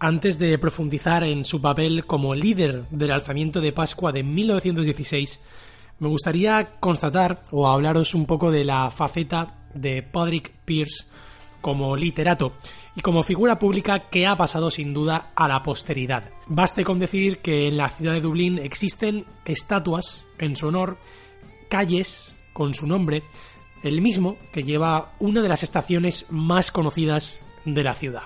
Antes 0.00 0.38
de 0.38 0.56
profundizar 0.58 1.22
en 1.24 1.44
su 1.44 1.60
papel 1.60 2.06
como 2.06 2.34
líder 2.34 2.84
del 2.90 3.10
alzamiento 3.10 3.60
de 3.60 3.72
Pascua 3.72 4.10
de 4.10 4.22
1916, 4.22 5.40
me 5.98 6.08
gustaría 6.08 6.78
constatar 6.80 7.42
o 7.50 7.66
hablaros 7.68 8.14
un 8.14 8.26
poco 8.26 8.50
de 8.50 8.64
la 8.64 8.90
faceta 8.90 9.58
de 9.74 10.02
Patrick 10.02 10.52
Pierce 10.64 11.06
como 11.60 11.96
literato 11.96 12.52
y 12.94 13.00
como 13.00 13.22
figura 13.22 13.58
pública 13.58 14.08
que 14.08 14.26
ha 14.26 14.36
pasado 14.36 14.70
sin 14.70 14.94
duda 14.94 15.32
a 15.34 15.48
la 15.48 15.62
posteridad. 15.62 16.30
Baste 16.46 16.84
con 16.84 16.98
decir 16.98 17.38
que 17.38 17.68
en 17.68 17.76
la 17.76 17.88
ciudad 17.88 18.14
de 18.14 18.20
Dublín 18.20 18.58
existen 18.58 19.24
estatuas 19.44 20.26
en 20.38 20.56
su 20.56 20.68
honor, 20.68 20.98
calles 21.68 22.36
con 22.52 22.74
su 22.74 22.86
nombre, 22.86 23.22
el 23.82 24.00
mismo 24.00 24.36
que 24.52 24.64
lleva 24.64 25.12
una 25.18 25.40
de 25.40 25.48
las 25.48 25.62
estaciones 25.62 26.26
más 26.30 26.70
conocidas 26.70 27.44
de 27.64 27.84
la 27.84 27.94
ciudad. 27.94 28.22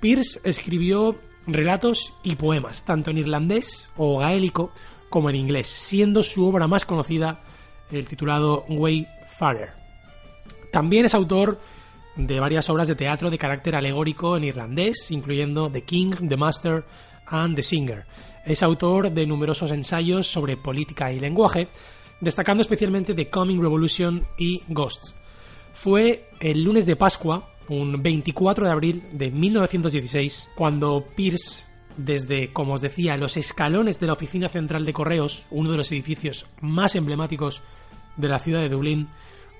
Pierce 0.00 0.40
escribió 0.44 1.16
relatos 1.46 2.14
y 2.22 2.34
poemas, 2.34 2.84
tanto 2.84 3.10
en 3.10 3.18
irlandés 3.18 3.90
o 3.96 4.18
gaélico 4.18 4.72
como 5.16 5.30
en 5.30 5.36
inglés, 5.36 5.68
siendo 5.68 6.22
su 6.22 6.46
obra 6.46 6.68
más 6.68 6.84
conocida 6.84 7.40
el 7.90 8.06
titulado 8.06 8.66
Wayfarer. 8.68 9.70
También 10.70 11.06
es 11.06 11.14
autor 11.14 11.58
de 12.16 12.38
varias 12.38 12.68
obras 12.68 12.86
de 12.86 12.96
teatro 12.96 13.30
de 13.30 13.38
carácter 13.38 13.76
alegórico 13.76 14.36
en 14.36 14.44
irlandés, 14.44 15.10
incluyendo 15.10 15.70
The 15.70 15.84
King, 15.84 16.10
The 16.28 16.36
Master 16.36 16.84
and 17.28 17.56
The 17.56 17.62
Singer. 17.62 18.04
Es 18.44 18.62
autor 18.62 19.10
de 19.10 19.26
numerosos 19.26 19.70
ensayos 19.70 20.26
sobre 20.26 20.58
política 20.58 21.10
y 21.10 21.18
lenguaje, 21.18 21.68
destacando 22.20 22.60
especialmente 22.60 23.14
The 23.14 23.30
Coming 23.30 23.62
Revolution 23.62 24.22
y 24.36 24.64
Ghosts. 24.68 25.14
Fue 25.72 26.28
el 26.40 26.62
lunes 26.62 26.84
de 26.84 26.96
Pascua, 26.96 27.54
un 27.70 28.02
24 28.02 28.66
de 28.66 28.70
abril 28.70 29.02
de 29.12 29.30
1916, 29.30 30.50
cuando 30.54 31.06
Pierce 31.16 31.65
desde, 31.96 32.52
como 32.52 32.74
os 32.74 32.80
decía, 32.80 33.16
los 33.16 33.36
escalones 33.36 34.00
de 34.00 34.06
la 34.06 34.12
Oficina 34.12 34.48
Central 34.48 34.84
de 34.84 34.92
Correos, 34.92 35.46
uno 35.50 35.70
de 35.70 35.76
los 35.76 35.90
edificios 35.92 36.46
más 36.60 36.94
emblemáticos 36.94 37.62
de 38.16 38.28
la 38.28 38.38
ciudad 38.38 38.60
de 38.60 38.68
Dublín, 38.68 39.08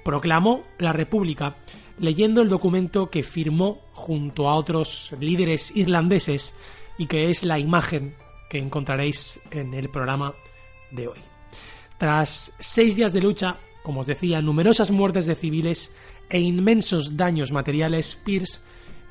proclamó 0.05 0.63
la 0.79 0.93
República 0.93 1.57
leyendo 1.99 2.43
el 2.43 2.49
documento 2.49 3.11
que 3.11 3.23
firmó 3.23 3.81
junto 3.93 4.49
a 4.49 4.55
otros 4.55 5.13
líderes 5.19 5.75
irlandeses 5.77 6.55
y 6.99 7.07
que 7.07 7.31
es 7.31 7.43
la 7.43 7.59
imagen 7.59 8.15
que 8.49 8.59
encontraréis 8.59 9.41
en 9.51 9.75
el 9.75 9.89
programa 9.89 10.35
de 10.91 11.09
hoy. 11.09 11.19
Tras 11.99 12.55
seis 12.59 12.97
días 12.97 13.13
de 13.13 13.23
lucha, 13.23 13.59
como 13.83 14.01
os 14.01 14.07
decía, 14.07 14.43
numerosas 14.43 14.91
muertes 14.91 15.27
de 15.27 15.35
civiles 15.35 15.95
e 16.29 16.41
inmensos 16.41 17.17
daños 17.17 17.53
materiales, 17.53 18.17
Pierce 18.25 18.61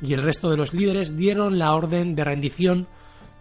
y 0.02 0.14
el 0.14 0.22
resto 0.22 0.50
de 0.50 0.58
los 0.58 0.74
líderes 0.74 1.18
dieron 1.18 1.58
la 1.58 1.74
orden 1.74 2.16
de 2.16 2.24
rendición 2.24 2.88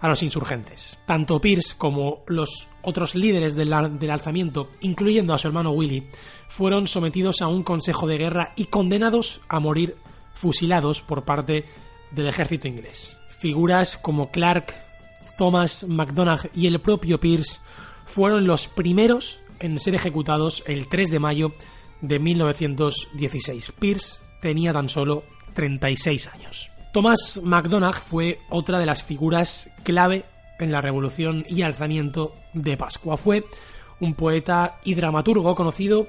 a 0.01 0.09
los 0.09 0.23
insurgentes. 0.23 0.99
Tanto 1.07 1.41
Pierce 1.41 1.75
como 1.77 2.25
los 2.27 2.69
otros 2.83 3.15
líderes 3.15 3.55
del, 3.55 3.73
alzamiento, 3.73 4.69
incluyendo 4.81 5.33
a 5.33 5.39
su 5.39 5.49
hermano 5.49 5.73
Willy, 5.73 6.09
fueron 6.49 6.87
sometidos 6.87 7.43
a 7.43 7.49
un 7.49 7.63
consejo 7.63 8.07
de 8.07 8.19
guerra 8.19 8.53
y 8.57 8.67
condenados 8.67 9.41
a 9.49 9.61
morir 9.61 9.97
fusilados 10.35 11.01
por 11.01 11.25
parte 11.25 11.65
del 12.11 12.29
ejército 12.29 12.69
inglés. 12.69 13.17
Figuras 13.29 13.97
como 13.97 14.31
Clark, 14.31 14.75
Thomas 15.39 15.85
MacDonagh 15.89 16.51
y 16.55 16.67
el 16.67 16.81
propio 16.81 17.19
Pierce 17.19 17.61
fueron 18.05 18.47
los 18.47 18.69
primeros 18.69 19.41
en 19.59 19.79
ser 19.79 19.95
ejecutados 19.95 20.63
el 20.67 20.89
3 20.89 21.11
de 21.11 21.19
mayo 21.19 21.55
de 22.01 22.19
1916. 22.19 23.73
Pierce 23.79 24.21
tenía 24.43 24.73
tan 24.73 24.89
solo 24.89 25.25
36 25.55 26.27
años. 26.29 26.74
Thomas 26.95 27.41
MacDonagh 27.43 27.97
fue 27.97 28.39
otra 28.51 28.79
de 28.79 28.87
las 28.87 29.03
figuras 29.03 29.69
clave 29.83 30.27
en 30.61 30.71
la 30.71 30.81
revolución 30.81 31.45
y 31.49 31.63
alzamiento 31.63 32.37
de 32.53 32.77
Pascua. 32.77 33.17
Fue 33.17 33.45
un 33.99 34.15
poeta 34.15 34.79
y 34.85 34.95
dramaturgo 34.95 35.57
conocido 35.57 36.07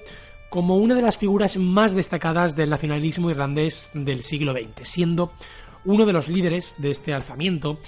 como 0.52 0.78
una 0.78 0.94
de 0.94 1.02
las 1.02 1.18
figuras 1.18 1.58
más 1.58 1.96
destacadas 1.96 2.56
del 2.56 2.70
nacionalismo 2.70 3.32
irlandés 3.32 3.90
del 3.96 4.22
siglo 4.22 4.54
XX, 4.54 4.88
siendo 4.88 5.32
uno 5.86 6.06
de 6.06 6.14
los 6.14 6.28
líderes 6.28 6.76
de 6.78 6.92
este 6.92 7.16
alzamiento 7.16 7.80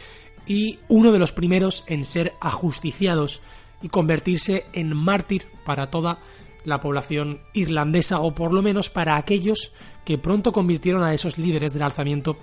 y 0.47 0.79
uno 0.87 1.11
de 1.11 1.19
los 1.19 1.31
primeros 1.31 1.83
en 1.85 2.03
ser 2.03 2.33
ajusticiados 2.41 3.43
y 3.79 3.89
convertirse 3.89 4.65
en 4.73 4.97
mártir 4.97 5.45
para 5.65 5.91
toda 5.91 6.17
la 6.65 6.79
población 6.79 7.41
irlandesa 7.53 8.21
o 8.21 8.33
por 8.33 8.51
lo 8.51 8.63
menos 8.63 8.89
para 8.89 9.17
aquellos 9.17 9.71
que 10.03 10.17
pronto 10.17 10.51
convirtieron 10.51 11.03
a 11.03 11.13
esos 11.13 11.37
líderes 11.37 11.73
del 11.73 11.83
alzamiento 11.83 12.37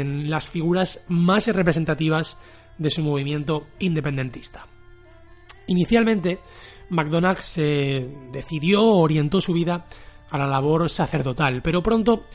en 0.00 0.30
las 0.30 0.48
figuras 0.48 1.04
más 1.08 1.46
representativas 1.48 2.38
de 2.78 2.90
su 2.90 3.02
movimiento 3.02 3.66
independentista. 3.78 4.66
Inicialmente, 5.66 6.40
MacDonagh 6.90 7.40
se 7.40 8.08
decidió 8.32 8.84
orientó 8.84 9.40
su 9.40 9.52
vida 9.52 9.86
a 10.30 10.38
la 10.38 10.46
labor 10.46 10.90
sacerdotal, 10.90 11.62
pero 11.62 11.82
pronto 11.82 12.26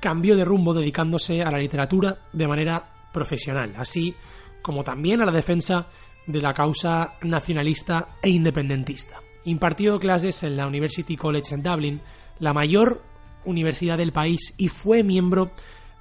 cambió 0.00 0.36
de 0.36 0.44
rumbo 0.44 0.74
dedicándose 0.74 1.42
a 1.42 1.50
la 1.50 1.58
literatura 1.58 2.18
de 2.32 2.48
manera 2.48 3.08
profesional, 3.12 3.74
así 3.76 4.14
como 4.60 4.84
también 4.84 5.22
a 5.22 5.24
la 5.24 5.32
defensa 5.32 5.88
de 6.26 6.40
la 6.40 6.52
causa 6.52 7.14
nacionalista 7.22 8.16
e 8.22 8.30
independentista. 8.30 9.20
Impartió 9.44 9.98
clases 9.98 10.42
en 10.42 10.56
la 10.56 10.66
University 10.66 11.16
College 11.16 11.54
en 11.54 11.62
Dublin, 11.62 12.00
la 12.38 12.52
mayor 12.52 13.02
universidad 13.44 13.98
del 13.98 14.12
país, 14.12 14.54
y 14.56 14.68
fue 14.68 15.02
miembro 15.02 15.52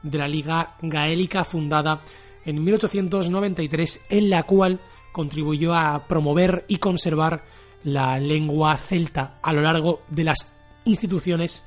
de 0.03 0.17
la 0.17 0.27
Liga 0.27 0.75
Gaélica 0.81 1.43
fundada 1.43 2.03
en 2.45 2.63
1893, 2.63 4.05
en 4.10 4.29
la 4.29 4.43
cual 4.43 4.79
contribuyó 5.12 5.74
a 5.74 6.07
promover 6.07 6.65
y 6.67 6.77
conservar 6.77 7.43
la 7.83 8.19
lengua 8.19 8.77
celta 8.77 9.39
a 9.41 9.53
lo 9.53 9.62
largo 9.62 10.01
de 10.10 10.25
las 10.25 10.57
instituciones 10.86 11.63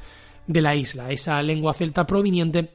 de 0.47 0.61
la 0.61 0.75
isla, 0.75 1.11
esa 1.11 1.43
lengua 1.43 1.75
celta 1.75 2.07
proveniente 2.07 2.75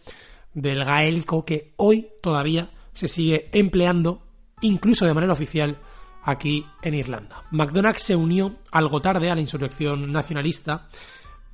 del 0.53 0.83
gaélico 0.83 1.45
que 1.45 1.73
hoy 1.77 2.09
todavía 2.21 2.69
se 2.93 3.07
sigue 3.07 3.49
empleando, 3.53 4.21
incluso 4.61 5.05
de 5.05 5.13
manera 5.13 5.33
oficial, 5.33 5.77
aquí 6.23 6.65
en 6.81 6.93
Irlanda. 6.93 7.43
MacDonagh 7.51 7.97
se 7.97 8.15
unió 8.15 8.55
algo 8.71 9.01
tarde 9.01 9.31
a 9.31 9.35
la 9.35 9.41
insurrección 9.41 10.11
nacionalista, 10.11 10.87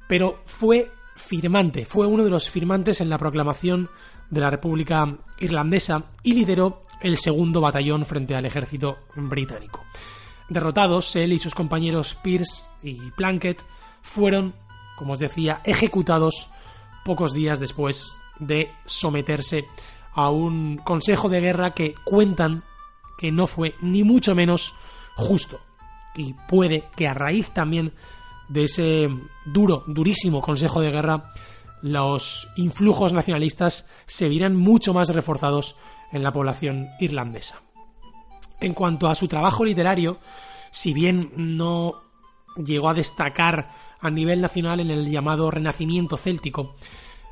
pero 0.08 0.42
fue 0.46 0.92
firmante, 1.18 1.86
fue 1.86 2.08
uno 2.08 2.24
de 2.24 2.30
los 2.30 2.50
firmantes 2.50 3.02
en 3.02 3.10
la 3.10 3.18
proclamación 3.18 3.90
de 4.30 4.40
la 4.40 4.50
República 4.50 5.18
Irlandesa 5.40 6.04
y 6.24 6.34
lideró 6.34 6.82
el 7.02 7.18
segundo 7.18 7.60
batallón 7.60 8.06
frente 8.06 8.36
al 8.36 8.46
ejército 8.46 9.00
británico. 9.16 9.86
Derrotados, 10.50 11.16
él 11.16 11.34
y 11.34 11.40
sus 11.40 11.54
compañeros 11.54 12.18
Pierce 12.24 12.66
y 12.82 13.12
Plunkett 13.12 13.64
fueron, 14.02 14.56
como 14.96 15.14
os 15.14 15.20
decía, 15.20 15.62
ejecutados 15.66 16.50
pocos 17.04 17.34
días 17.34 17.60
después 17.60 18.18
de 18.40 18.72
someterse 18.86 19.66
a 20.14 20.30
un 20.30 20.78
consejo 20.78 21.30
de 21.30 21.42
guerra 21.42 21.72
que 21.72 21.96
cuentan 22.06 22.64
que 23.18 23.32
no 23.32 23.48
fue 23.48 23.76
ni 23.82 24.04
mucho 24.04 24.36
menos 24.36 24.74
justo. 25.16 25.60
Y 26.16 26.34
puede 26.48 26.86
que 26.96 27.08
a 27.08 27.14
raíz 27.14 27.52
también 27.52 27.94
de 28.50 28.64
ese 28.64 29.10
duro, 29.46 29.84
durísimo 29.88 30.42
Consejo 30.42 30.82
de 30.82 30.92
Guerra, 30.92 31.34
los 31.82 32.48
influjos 32.56 33.14
nacionalistas 33.14 33.90
se 34.06 34.30
vieran 34.30 34.56
mucho 34.56 34.94
más 34.94 35.10
reforzados 35.10 35.76
en 36.12 36.24
la 36.24 36.32
población 36.32 36.90
irlandesa. 37.00 37.62
En 38.60 38.74
cuanto 38.74 39.08
a 39.08 39.16
su 39.16 39.28
trabajo 39.28 39.64
literario, 39.64 40.20
si 40.72 40.94
bien 40.94 41.32
no 41.36 42.02
llegó 42.56 42.90
a 42.90 42.94
destacar 42.94 43.72
a 44.00 44.10
nivel 44.10 44.42
nacional 44.42 44.80
en 44.80 44.90
el 44.90 45.10
llamado 45.10 45.52
Renacimiento 45.52 46.18
céltico, 46.18 46.76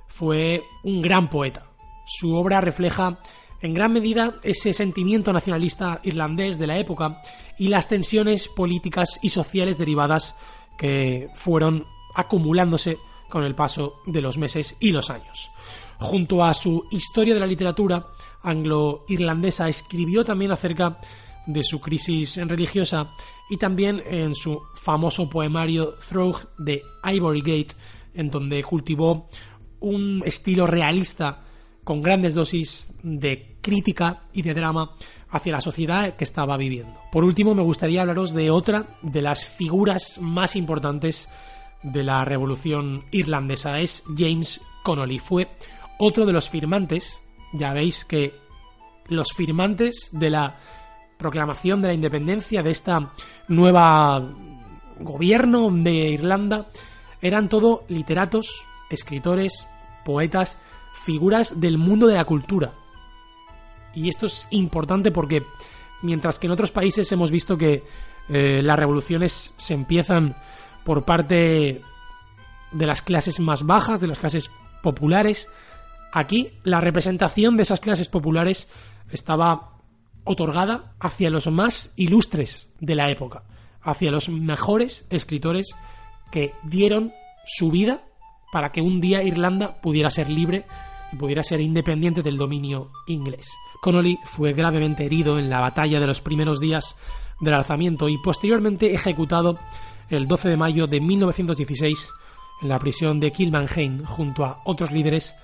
fue 0.08 0.64
un 0.84 1.02
gran 1.02 1.30
poeta. 1.30 1.68
Su 2.06 2.36
obra 2.36 2.62
refleja 2.62 3.20
en 3.62 3.74
gran 3.74 3.94
medida 3.94 4.36
ese 4.44 4.74
sentimiento 4.74 5.34
nacionalista 5.34 6.00
irlandés 6.04 6.60
de 6.60 6.68
la 6.68 6.78
época 6.78 7.22
y 7.58 7.70
las 7.70 7.88
tensiones 7.88 8.48
políticas 8.48 9.20
y 9.24 9.30
sociales 9.30 9.78
derivadas 9.78 10.36
que 10.78 11.30
fueron 11.36 11.86
acumulándose 12.16 12.98
con 13.30 13.44
el 13.44 13.56
paso 13.56 14.02
de 14.06 14.22
los 14.22 14.38
meses 14.38 14.78
y 14.80 14.92
los 14.92 15.10
años. 15.10 15.52
Junto 16.00 16.44
a 16.44 16.54
su 16.54 16.86
Historia 16.92 17.34
de 17.34 17.40
la 17.40 17.48
literatura 17.48 18.08
anglo-irlandesa 18.44 19.68
escribió 19.68 20.24
también 20.24 20.52
acerca 20.52 21.00
de 21.46 21.64
su 21.64 21.80
crisis 21.80 22.38
religiosa 22.48 23.12
y 23.50 23.58
también 23.58 24.02
en 24.06 24.36
su 24.36 24.62
famoso 24.76 25.30
poemario 25.30 25.96
Throg 26.08 26.56
de 26.58 26.82
Ivory 27.04 27.42
Gate, 27.42 27.76
en 28.14 28.30
donde 28.30 28.64
cultivó 28.64 29.30
un 29.80 30.24
estilo 30.26 30.66
realista 30.66 31.44
con 31.84 32.02
grandes 32.02 32.34
dosis 32.34 32.98
de 33.04 33.58
crítica 33.62 34.24
y 34.34 34.42
de 34.42 34.54
drama 34.54 34.96
hacia 35.36 35.52
la 35.52 35.62
sociedad 35.62 36.16
que 36.16 36.24
estaba 36.24 36.56
viviendo. 36.56 36.98
Por 37.12 37.26
último, 37.26 37.54
me 37.54 37.62
gustaría 37.62 38.02
hablaros 38.02 38.34
de 38.34 38.52
otra 38.52 38.86
de 39.02 39.22
las 39.22 39.44
figuras 39.44 40.18
más 40.22 40.56
importantes 40.56 41.28
de 41.84 42.04
la 42.04 42.24
revolución 42.24 43.04
irlandesa, 43.12 43.82
es 43.82 44.04
James 44.18 44.62
Connolly. 44.84 45.20
Fue 45.20 45.50
otro 46.00 46.26
de 46.26 46.32
los 46.32 46.50
firmantes, 46.50 47.20
ya 47.54 47.74
veis 47.74 48.06
que 48.06 48.34
los 49.08 49.34
firmantes 49.34 50.10
de 50.14 50.30
la 50.30 50.58
proclamación 51.18 51.82
de 51.82 51.90
la 51.90 51.94
independencia 51.94 52.64
de 52.64 52.72
esta 52.72 53.12
nueva 53.50 54.34
gobierno 55.02 55.70
de 55.70 56.12
Irlanda 56.12 56.68
eran 57.22 57.50
todo 57.50 57.84
literatos, 57.90 58.66
escritores, 58.90 59.68
poetas, 60.06 60.60
figuras 60.94 61.60
del 61.60 61.78
mundo 61.78 62.08
de 62.08 62.16
la 62.16 62.24
cultura. 62.24 62.85
Y 63.96 64.10
esto 64.10 64.26
es 64.26 64.48
importante 64.52 65.12
porque 65.12 65.44
mientras 66.02 66.40
que 66.40 66.48
en 66.48 66.52
otros 66.52 66.72
países 66.72 67.12
hemos 67.12 67.32
visto 67.32 67.58
que 67.58 67.84
eh, 68.30 68.62
las 68.62 68.78
revoluciones 68.78 69.54
se 69.58 69.74
empiezan 69.74 70.36
por 70.84 71.06
parte 71.06 71.82
de 72.72 72.86
las 72.86 73.02
clases 73.02 73.40
más 73.40 73.66
bajas, 73.66 74.02
de 74.02 74.08
las 74.08 74.20
clases 74.20 74.52
populares, 74.84 75.50
aquí 76.12 76.54
la 76.64 76.82
representación 76.82 77.58
de 77.58 77.64
esas 77.64 77.80
clases 77.80 78.08
populares 78.08 78.72
estaba 79.12 79.80
otorgada 80.24 80.96
hacia 81.00 81.30
los 81.30 81.48
más 81.48 81.94
ilustres 81.96 82.70
de 82.80 82.96
la 82.96 83.10
época, 83.10 83.44
hacia 83.82 84.12
los 84.12 84.30
mejores 84.30 85.08
escritores 85.10 85.76
que 86.32 86.54
dieron 86.64 87.14
su 87.46 87.72
vida 87.72 88.04
para 88.52 88.72
que 88.72 88.82
un 88.82 89.02
día 89.02 89.24
Irlanda 89.24 89.82
pudiera 89.82 90.10
ser 90.10 90.30
libre 90.30 90.66
pudiera 91.16 91.44
ser 91.44 91.62
independiente 91.62 92.22
del 92.22 92.38
dominio 92.38 92.92
inglés. 93.08 93.52
Connolly 93.82 94.18
fue 94.24 94.54
gravemente 94.54 95.06
herido 95.06 95.38
en 95.40 95.50
la 95.50 95.60
batalla 95.60 96.00
de 96.00 96.08
los 96.08 96.22
primeros 96.22 96.60
días 96.60 96.98
del 97.40 97.54
alzamiento 97.54 98.10
y 98.10 98.18
posteriormente 98.18 98.94
ejecutado 98.94 99.60
el 100.10 100.28
12 100.28 100.50
de 100.50 100.58
mayo 100.58 100.88
de 100.88 101.02
1916 101.02 102.10
en 102.62 102.70
la 102.70 102.80
prisión 102.80 103.20
de 103.20 103.32
Kilmainham 103.32 104.06
junto 104.06 104.46
a 104.46 104.62
otros 104.66 104.92
líderes 104.92 105.36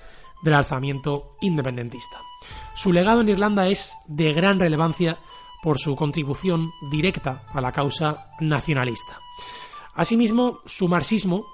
del 0.42 0.54
alzamiento 0.54 1.36
independentista. 1.40 2.18
Su 2.74 2.92
legado 2.92 3.20
en 3.20 3.28
Irlanda 3.28 3.68
es 3.68 3.96
de 4.08 4.32
gran 4.32 4.58
relevancia 4.58 5.18
por 5.62 5.78
su 5.78 5.94
contribución 5.94 6.72
directa 6.90 7.44
a 7.52 7.60
la 7.60 7.70
causa 7.70 8.30
nacionalista. 8.40 9.20
Asimismo, 9.94 10.60
su 10.66 10.88
marxismo, 10.88 11.46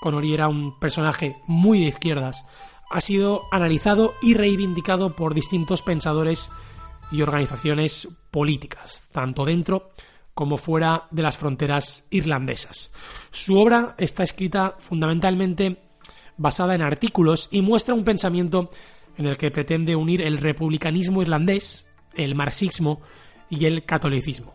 Connery 0.00 0.34
era 0.34 0.48
un 0.48 0.78
personaje 0.78 1.42
muy 1.46 1.80
de 1.80 1.86
izquierdas, 1.86 2.46
ha 2.90 3.00
sido 3.00 3.44
analizado 3.50 4.14
y 4.22 4.34
reivindicado 4.34 5.14
por 5.14 5.34
distintos 5.34 5.82
pensadores 5.82 6.50
y 7.10 7.22
organizaciones 7.22 8.08
políticas, 8.30 9.08
tanto 9.12 9.44
dentro 9.44 9.90
como 10.34 10.56
fuera 10.56 11.08
de 11.10 11.22
las 11.22 11.36
fronteras 11.36 12.06
irlandesas. 12.10 12.92
Su 13.30 13.58
obra 13.58 13.94
está 13.98 14.22
escrita 14.22 14.76
fundamentalmente 14.78 15.82
basada 16.36 16.74
en 16.74 16.82
artículos 16.82 17.48
y 17.50 17.60
muestra 17.60 17.94
un 17.94 18.04
pensamiento 18.04 18.70
en 19.16 19.26
el 19.26 19.36
que 19.36 19.50
pretende 19.50 19.96
unir 19.96 20.22
el 20.22 20.38
republicanismo 20.38 21.22
irlandés, 21.22 21.92
el 22.14 22.36
marxismo 22.36 23.00
y 23.50 23.64
el 23.64 23.84
catolicismo. 23.84 24.54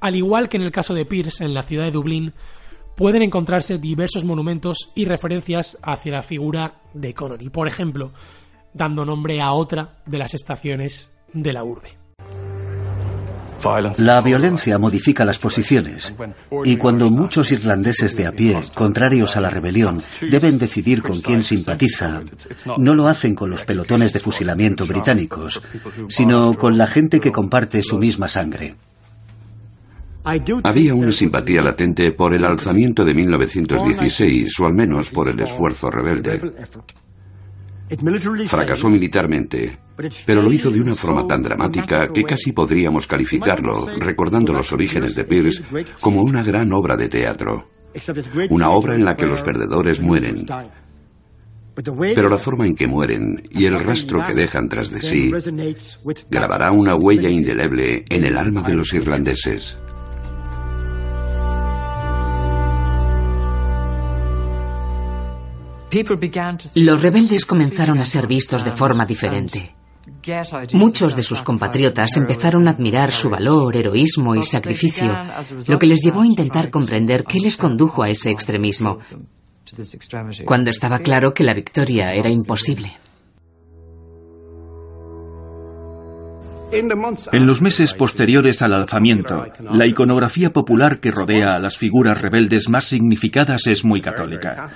Al 0.00 0.16
igual 0.16 0.50
que 0.50 0.58
en 0.58 0.64
el 0.64 0.72
caso 0.72 0.92
de 0.92 1.06
Pierce 1.06 1.44
en 1.44 1.54
la 1.54 1.62
ciudad 1.62 1.84
de 1.84 1.90
Dublín, 1.90 2.34
pueden 2.96 3.22
encontrarse 3.22 3.78
diversos 3.78 4.24
monumentos 4.24 4.90
y 4.94 5.04
referencias 5.04 5.78
hacia 5.82 6.12
la 6.12 6.22
figura 6.22 6.74
de 6.92 7.14
Connery, 7.14 7.50
por 7.50 7.68
ejemplo, 7.68 8.12
dando 8.72 9.04
nombre 9.04 9.40
a 9.40 9.52
otra 9.52 10.02
de 10.06 10.18
las 10.18 10.34
estaciones 10.34 11.12
de 11.32 11.52
la 11.52 11.64
urbe. 11.64 12.04
La 13.96 14.20
violencia 14.20 14.78
modifica 14.78 15.24
las 15.24 15.38
posiciones 15.38 16.14
y 16.64 16.76
cuando 16.76 17.08
muchos 17.08 17.50
irlandeses 17.50 18.14
de 18.14 18.26
a 18.26 18.32
pie, 18.32 18.58
contrarios 18.74 19.36
a 19.36 19.40
la 19.40 19.48
rebelión, 19.48 20.02
deben 20.20 20.58
decidir 20.58 21.02
con 21.02 21.20
quién 21.22 21.42
simpatiza, 21.42 22.22
no 22.76 22.94
lo 22.94 23.08
hacen 23.08 23.34
con 23.34 23.48
los 23.48 23.64
pelotones 23.64 24.12
de 24.12 24.20
fusilamiento 24.20 24.86
británicos, 24.86 25.62
sino 26.08 26.58
con 26.58 26.76
la 26.76 26.86
gente 26.86 27.20
que 27.20 27.32
comparte 27.32 27.82
su 27.82 27.96
misma 27.96 28.28
sangre. 28.28 28.74
Había 30.24 30.94
una 30.94 31.12
simpatía 31.12 31.60
latente 31.60 32.12
por 32.12 32.34
el 32.34 32.44
alzamiento 32.44 33.04
de 33.04 33.14
1916, 33.14 34.60
o 34.60 34.66
al 34.66 34.74
menos 34.74 35.10
por 35.10 35.28
el 35.28 35.38
esfuerzo 35.38 35.90
rebelde. 35.90 36.40
Fracasó 38.46 38.88
militarmente, 38.88 39.78
pero 40.24 40.40
lo 40.40 40.50
hizo 40.50 40.70
de 40.70 40.80
una 40.80 40.94
forma 40.94 41.26
tan 41.26 41.42
dramática 41.42 42.08
que 42.08 42.24
casi 42.24 42.52
podríamos 42.52 43.06
calificarlo, 43.06 43.86
recordando 43.98 44.54
los 44.54 44.72
orígenes 44.72 45.14
de 45.14 45.24
Pierce, 45.24 45.62
como 46.00 46.22
una 46.22 46.42
gran 46.42 46.72
obra 46.72 46.96
de 46.96 47.08
teatro. 47.08 47.68
Una 48.48 48.70
obra 48.70 48.96
en 48.96 49.04
la 49.04 49.16
que 49.16 49.26
los 49.26 49.42
perdedores 49.42 50.00
mueren, 50.00 50.46
pero 51.74 52.28
la 52.28 52.38
forma 52.38 52.66
en 52.66 52.74
que 52.74 52.86
mueren 52.86 53.42
y 53.50 53.66
el 53.66 53.78
rastro 53.78 54.24
que 54.26 54.34
dejan 54.34 54.68
tras 54.68 54.90
de 54.90 55.00
sí 55.02 55.32
grabará 56.30 56.72
una 56.72 56.94
huella 56.94 57.28
indeleble 57.28 58.04
en 58.08 58.24
el 58.24 58.36
alma 58.36 58.62
de 58.62 58.74
los 58.74 58.92
irlandeses. 58.94 59.78
Los 66.76 67.02
rebeldes 67.02 67.46
comenzaron 67.46 67.98
a 67.98 68.04
ser 68.04 68.26
vistos 68.26 68.64
de 68.64 68.72
forma 68.72 69.06
diferente. 69.06 69.74
Muchos 70.72 71.14
de 71.16 71.22
sus 71.22 71.42
compatriotas 71.42 72.16
empezaron 72.16 72.66
a 72.66 72.72
admirar 72.72 73.12
su 73.12 73.30
valor, 73.30 73.76
heroísmo 73.76 74.34
y 74.34 74.42
sacrificio, 74.42 75.14
lo 75.68 75.78
que 75.78 75.86
les 75.86 76.00
llevó 76.02 76.22
a 76.22 76.26
intentar 76.26 76.70
comprender 76.70 77.24
qué 77.24 77.40
les 77.40 77.56
condujo 77.56 78.02
a 78.02 78.08
ese 78.08 78.30
extremismo, 78.30 78.98
cuando 80.44 80.70
estaba 80.70 80.98
claro 80.98 81.32
que 81.32 81.44
la 81.44 81.54
victoria 81.54 82.12
era 82.12 82.30
imposible. 82.30 82.92
En 86.72 87.46
los 87.46 87.62
meses 87.62 87.94
posteriores 87.94 88.60
al 88.62 88.72
alzamiento, 88.72 89.44
la 89.60 89.86
iconografía 89.86 90.52
popular 90.52 90.98
que 90.98 91.12
rodea 91.12 91.54
a 91.54 91.58
las 91.60 91.76
figuras 91.76 92.20
rebeldes 92.20 92.68
más 92.68 92.86
significadas 92.86 93.66
es 93.68 93.84
muy 93.84 94.00
católica 94.00 94.70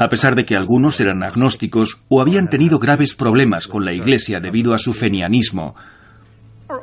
a 0.00 0.08
pesar 0.08 0.34
de 0.34 0.44
que 0.44 0.56
algunos 0.56 1.00
eran 1.00 1.22
agnósticos 1.22 1.98
o 2.08 2.20
habían 2.20 2.48
tenido 2.48 2.78
graves 2.78 3.14
problemas 3.14 3.66
con 3.66 3.84
la 3.84 3.92
Iglesia 3.92 4.40
debido 4.40 4.74
a 4.74 4.78
su 4.78 4.92
fenianismo, 4.92 5.74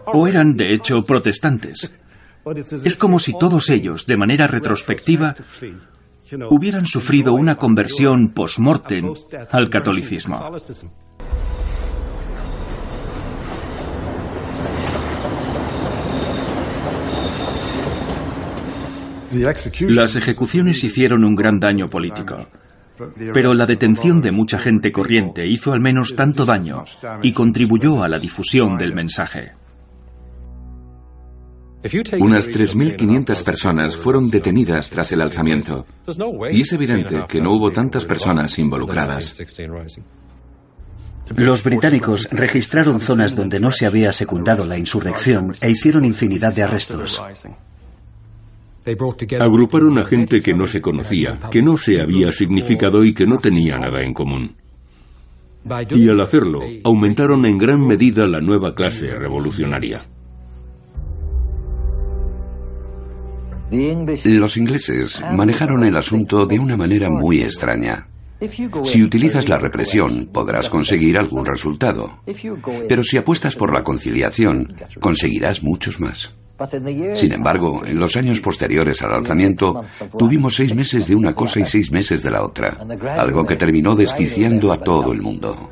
o 0.05 0.27
eran 0.27 0.53
de 0.53 0.73
hecho 0.73 1.01
protestantes. 1.05 1.95
Es 2.83 2.95
como 2.95 3.19
si 3.19 3.37
todos 3.37 3.69
ellos, 3.69 4.05
de 4.05 4.17
manera 4.17 4.47
retrospectiva, 4.47 5.35
hubieran 6.49 6.85
sufrido 6.85 7.33
una 7.33 7.55
conversión 7.55 8.33
post-mortem 8.33 9.13
al 9.51 9.69
catolicismo. 9.69 10.49
Las 19.87 20.15
ejecuciones 20.17 20.83
hicieron 20.83 21.23
un 21.23 21.35
gran 21.35 21.57
daño 21.57 21.89
político. 21.89 22.47
Pero 23.33 23.53
la 23.53 23.65
detención 23.65 24.21
de 24.21 24.31
mucha 24.31 24.59
gente 24.59 24.91
corriente 24.91 25.47
hizo 25.47 25.71
al 25.71 25.81
menos 25.81 26.15
tanto 26.15 26.45
daño 26.45 26.83
y 27.21 27.31
contribuyó 27.33 28.03
a 28.03 28.09
la 28.09 28.19
difusión 28.19 28.77
del 28.77 28.93
mensaje. 28.93 29.53
Unas 32.19 32.47
3.500 32.47 33.43
personas 33.43 33.97
fueron 33.97 34.29
detenidas 34.29 34.89
tras 34.89 35.11
el 35.11 35.21
alzamiento. 35.21 35.85
Y 36.51 36.61
es 36.61 36.73
evidente 36.73 37.25
que 37.27 37.41
no 37.41 37.53
hubo 37.53 37.71
tantas 37.71 38.05
personas 38.05 38.57
involucradas. 38.59 39.37
Los 41.35 41.63
británicos 41.63 42.27
registraron 42.31 42.99
zonas 42.99 43.35
donde 43.35 43.59
no 43.59 43.71
se 43.71 43.85
había 43.85 44.13
secundado 44.13 44.65
la 44.65 44.77
insurrección 44.77 45.55
e 45.61 45.71
hicieron 45.71 46.05
infinidad 46.05 46.53
de 46.53 46.63
arrestos. 46.63 47.21
Agruparon 49.39 49.99
a 49.99 50.03
gente 50.03 50.41
que 50.41 50.53
no 50.53 50.65
se 50.65 50.81
conocía, 50.81 51.39
que 51.51 51.61
no 51.61 51.77
se 51.77 52.01
había 52.01 52.31
significado 52.31 53.03
y 53.03 53.13
que 53.13 53.25
no 53.25 53.37
tenía 53.37 53.77
nada 53.77 54.01
en 54.03 54.13
común. 54.13 54.55
Y 55.91 56.09
al 56.09 56.19
hacerlo, 56.19 56.61
aumentaron 56.83 57.45
en 57.45 57.57
gran 57.57 57.85
medida 57.85 58.27
la 58.27 58.39
nueva 58.39 58.73
clase 58.73 59.07
revolucionaria. 59.07 59.99
Los 64.25 64.57
ingleses 64.57 65.21
manejaron 65.33 65.85
el 65.85 65.95
asunto 65.95 66.45
de 66.45 66.59
una 66.59 66.75
manera 66.75 67.09
muy 67.09 67.41
extraña. 67.41 68.07
Si 68.83 69.03
utilizas 69.03 69.47
la 69.47 69.59
represión, 69.59 70.29
podrás 70.33 70.67
conseguir 70.67 71.17
algún 71.17 71.45
resultado. 71.45 72.21
Pero 72.89 73.03
si 73.03 73.17
apuestas 73.17 73.55
por 73.55 73.71
la 73.71 73.83
conciliación, 73.83 74.73
conseguirás 74.99 75.63
muchos 75.63 76.01
más. 76.01 76.35
Sin 77.15 77.33
embargo, 77.33 77.81
en 77.85 77.99
los 77.99 78.15
años 78.15 78.39
posteriores 78.41 79.01
al 79.01 79.13
alzamiento, 79.13 79.83
tuvimos 80.17 80.55
seis 80.55 80.73
meses 80.75 81.07
de 81.07 81.15
una 81.15 81.33
cosa 81.33 81.59
y 81.59 81.65
seis 81.65 81.91
meses 81.91 82.23
de 82.23 82.31
la 82.31 82.43
otra, 82.43 82.77
algo 83.17 83.45
que 83.45 83.55
terminó 83.55 83.95
desquiciando 83.95 84.71
a 84.71 84.79
todo 84.79 85.11
el 85.11 85.21
mundo. 85.21 85.69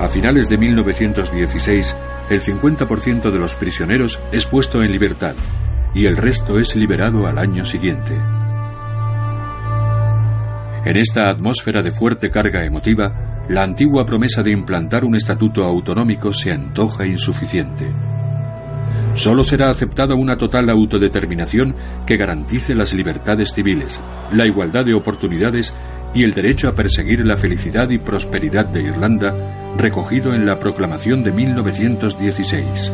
A 0.00 0.08
finales 0.08 0.48
de 0.48 0.56
1916, 0.56 1.94
el 2.30 2.40
50% 2.40 3.30
de 3.30 3.38
los 3.38 3.54
prisioneros 3.54 4.18
es 4.32 4.46
puesto 4.46 4.82
en 4.82 4.90
libertad 4.90 5.34
y 5.94 6.06
el 6.06 6.16
resto 6.16 6.58
es 6.58 6.74
liberado 6.74 7.26
al 7.26 7.36
año 7.36 7.64
siguiente. 7.64 8.39
En 10.84 10.96
esta 10.96 11.28
atmósfera 11.28 11.82
de 11.82 11.90
fuerte 11.90 12.30
carga 12.30 12.64
emotiva, 12.64 13.44
la 13.48 13.62
antigua 13.62 14.04
promesa 14.06 14.42
de 14.42 14.52
implantar 14.52 15.04
un 15.04 15.14
estatuto 15.14 15.64
autonómico 15.64 16.32
se 16.32 16.52
antoja 16.52 17.06
insuficiente. 17.06 17.92
Solo 19.12 19.42
será 19.42 19.70
aceptada 19.70 20.14
una 20.14 20.36
total 20.36 20.70
autodeterminación 20.70 21.74
que 22.06 22.16
garantice 22.16 22.74
las 22.74 22.94
libertades 22.94 23.52
civiles, 23.52 24.00
la 24.32 24.46
igualdad 24.46 24.84
de 24.84 24.94
oportunidades 24.94 25.74
y 26.14 26.22
el 26.22 26.32
derecho 26.32 26.68
a 26.68 26.74
perseguir 26.74 27.26
la 27.26 27.36
felicidad 27.36 27.90
y 27.90 27.98
prosperidad 27.98 28.66
de 28.66 28.82
Irlanda, 28.82 29.74
recogido 29.76 30.32
en 30.32 30.46
la 30.46 30.58
proclamación 30.58 31.22
de 31.22 31.32
1916. 31.32 32.92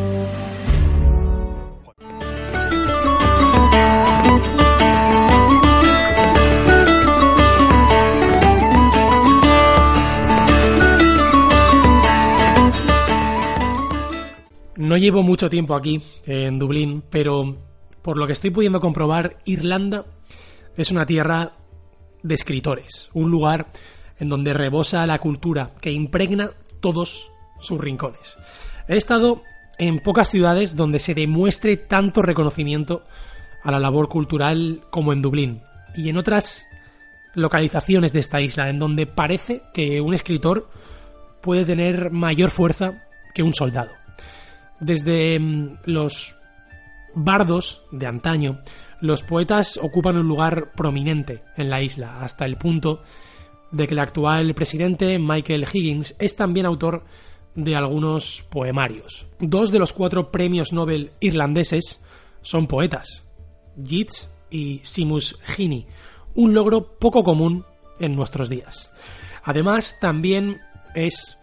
No 14.87 14.97
llevo 14.97 15.25
mucho 15.25 15.51
tiempo 15.51 15.75
aquí, 15.75 16.01
en 16.27 16.61
Dublín, 16.61 17.03
pero 17.11 17.57
por 18.03 18.17
lo 18.17 18.25
que 18.29 18.35
estoy 18.35 18.51
pudiendo 18.51 18.79
comprobar, 18.79 19.39
Irlanda 19.45 20.05
es 20.77 20.93
una 20.93 21.05
tierra 21.05 21.55
de 22.23 22.35
escritores, 22.35 23.11
un 23.13 23.33
lugar 23.33 23.67
en 24.21 24.29
donde 24.29 24.53
rebosa 24.53 25.05
la 25.09 25.19
cultura 25.19 25.73
que 25.81 25.91
impregna 25.91 26.51
todos 26.79 27.33
sus 27.59 27.81
rincones. 27.81 28.39
He 28.87 28.97
estado 28.97 29.43
en 29.77 29.99
pocas 29.99 30.29
ciudades 30.29 30.77
donde 30.77 31.01
se 31.01 31.15
demuestre 31.15 31.77
tanto 31.77 32.23
reconocimiento 32.23 33.03
a 33.65 33.73
la 33.73 33.81
labor 33.81 34.09
cultural 34.09 34.83
como 34.91 35.13
en 35.13 35.21
Dublín, 35.21 35.63
y 35.97 36.11
en 36.11 36.17
otras 36.17 36.65
localizaciones 37.35 38.13
de 38.13 38.21
esta 38.21 38.41
isla, 38.41 38.69
en 38.69 38.79
donde 38.79 39.09
parece 39.09 39.63
que 39.75 40.01
un 40.01 40.15
escritor 40.15 40.71
puede 41.41 41.65
tener 41.65 42.13
mayor 42.13 42.51
fuerza 42.51 43.03
que 43.35 43.43
un 43.43 43.53
soldado. 43.53 44.06
Desde 44.81 45.39
mm, 45.39 45.79
los 45.85 46.35
bardos 47.15 47.83
de 47.93 48.07
antaño, 48.07 48.61
los 49.01 49.23
poetas 49.23 49.79
ocupan 49.83 50.17
un 50.17 50.29
lugar 50.29 50.73
prominente 50.73 51.43
en 51.57 51.71
la 51.71 51.83
isla, 51.83 52.23
hasta 52.23 52.45
el 52.45 52.57
punto 52.57 53.03
de 53.73 53.87
que 53.87 53.95
el 53.95 54.01
actual 54.01 54.55
presidente, 54.55 55.19
Michael 55.19 55.67
Higgins, 55.71 56.17
es 56.19 56.37
también 56.37 56.67
autor 56.67 57.05
de 57.55 57.75
algunos 57.75 58.45
poemarios. 58.51 59.27
Dos 59.41 59.73
de 59.73 59.79
los 59.79 59.93
cuatro 59.93 60.31
premios 60.31 60.73
Nobel 60.73 61.13
irlandeses 61.21 62.05
son 62.43 62.67
poetas, 62.67 63.25
Yeats 63.77 64.35
y 64.51 64.81
Simus 64.85 65.39
Heaney, 65.57 65.87
un 66.35 66.55
logro 66.55 66.99
poco 66.99 67.25
común 67.25 67.65
en 67.99 68.15
nuestros 68.15 68.49
días. 68.49 68.93
Además, 69.43 69.97
también 70.01 70.61
es 70.95 71.39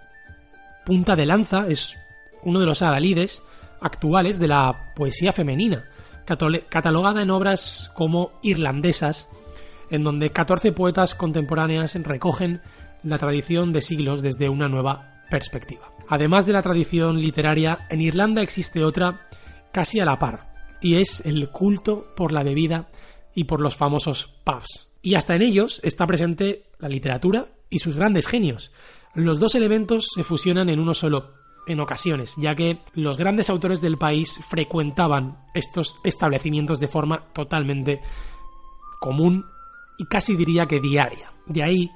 punta 0.86 1.16
de 1.16 1.26
lanza, 1.26 1.68
es 1.68 1.98
uno 2.46 2.60
de 2.60 2.66
los 2.66 2.82
adalides 2.82 3.44
actuales 3.82 4.40
de 4.40 4.48
la 4.48 4.94
poesía 4.96 5.32
femenina, 5.32 5.86
catalogada 6.26 7.22
en 7.22 7.32
obras 7.32 7.92
como 7.96 8.32
irlandesas, 8.42 9.30
en 9.90 10.04
donde 10.04 10.32
14 10.32 10.72
poetas 10.72 11.16
contemporáneas 11.16 11.96
recogen 11.96 12.62
la 13.04 13.18
tradición 13.18 13.74
de 13.74 13.82
siglos 13.82 14.22
desde 14.22 14.50
una 14.50 14.70
nueva 14.70 15.24
perspectiva. 15.30 15.92
Además 16.08 16.46
de 16.46 16.54
la 16.54 16.62
tradición 16.62 17.20
literaria, 17.20 17.88
en 17.90 18.02
Irlanda 18.02 18.42
existe 18.42 18.84
otra 18.84 19.28
casi 19.72 20.00
a 20.00 20.06
la 20.06 20.20
par, 20.20 20.54
y 20.82 20.96
es 20.96 21.26
el 21.26 21.50
culto 21.50 22.14
por 22.16 22.32
la 22.32 22.44
bebida 22.44 22.90
y 23.34 23.46
por 23.46 23.60
los 23.60 23.76
famosos 23.76 24.28
pubs. 24.44 24.90
Y 25.02 25.16
hasta 25.16 25.36
en 25.36 25.42
ellos 25.42 25.82
está 25.84 26.08
presente 26.08 26.64
la 26.80 26.88
literatura 26.88 27.48
y 27.70 27.80
sus 27.80 27.98
grandes 27.98 28.28
genios. 28.28 28.72
Los 29.16 29.40
dos 29.40 29.56
elementos 29.56 30.08
se 30.16 30.24
fusionan 30.24 30.70
en 30.70 30.80
uno 30.80 30.94
solo 30.94 31.43
en 31.68 31.80
ocasiones, 31.80 32.36
ya 32.38 32.56
que 32.56 32.80
los 32.94 33.18
grandes 33.18 33.50
autores 33.50 33.82
del 33.82 33.98
país 33.98 34.40
frecuentaban 34.50 35.38
estos 35.54 35.98
establecimientos 36.04 36.80
de 36.80 36.88
forma 36.88 37.26
totalmente 37.34 38.02
común 39.00 39.46
y 39.98 40.06
casi 40.06 40.36
diría 40.36 40.66
que 40.66 40.80
diaria. 40.80 41.32
De 41.46 41.64
ahí 41.64 41.92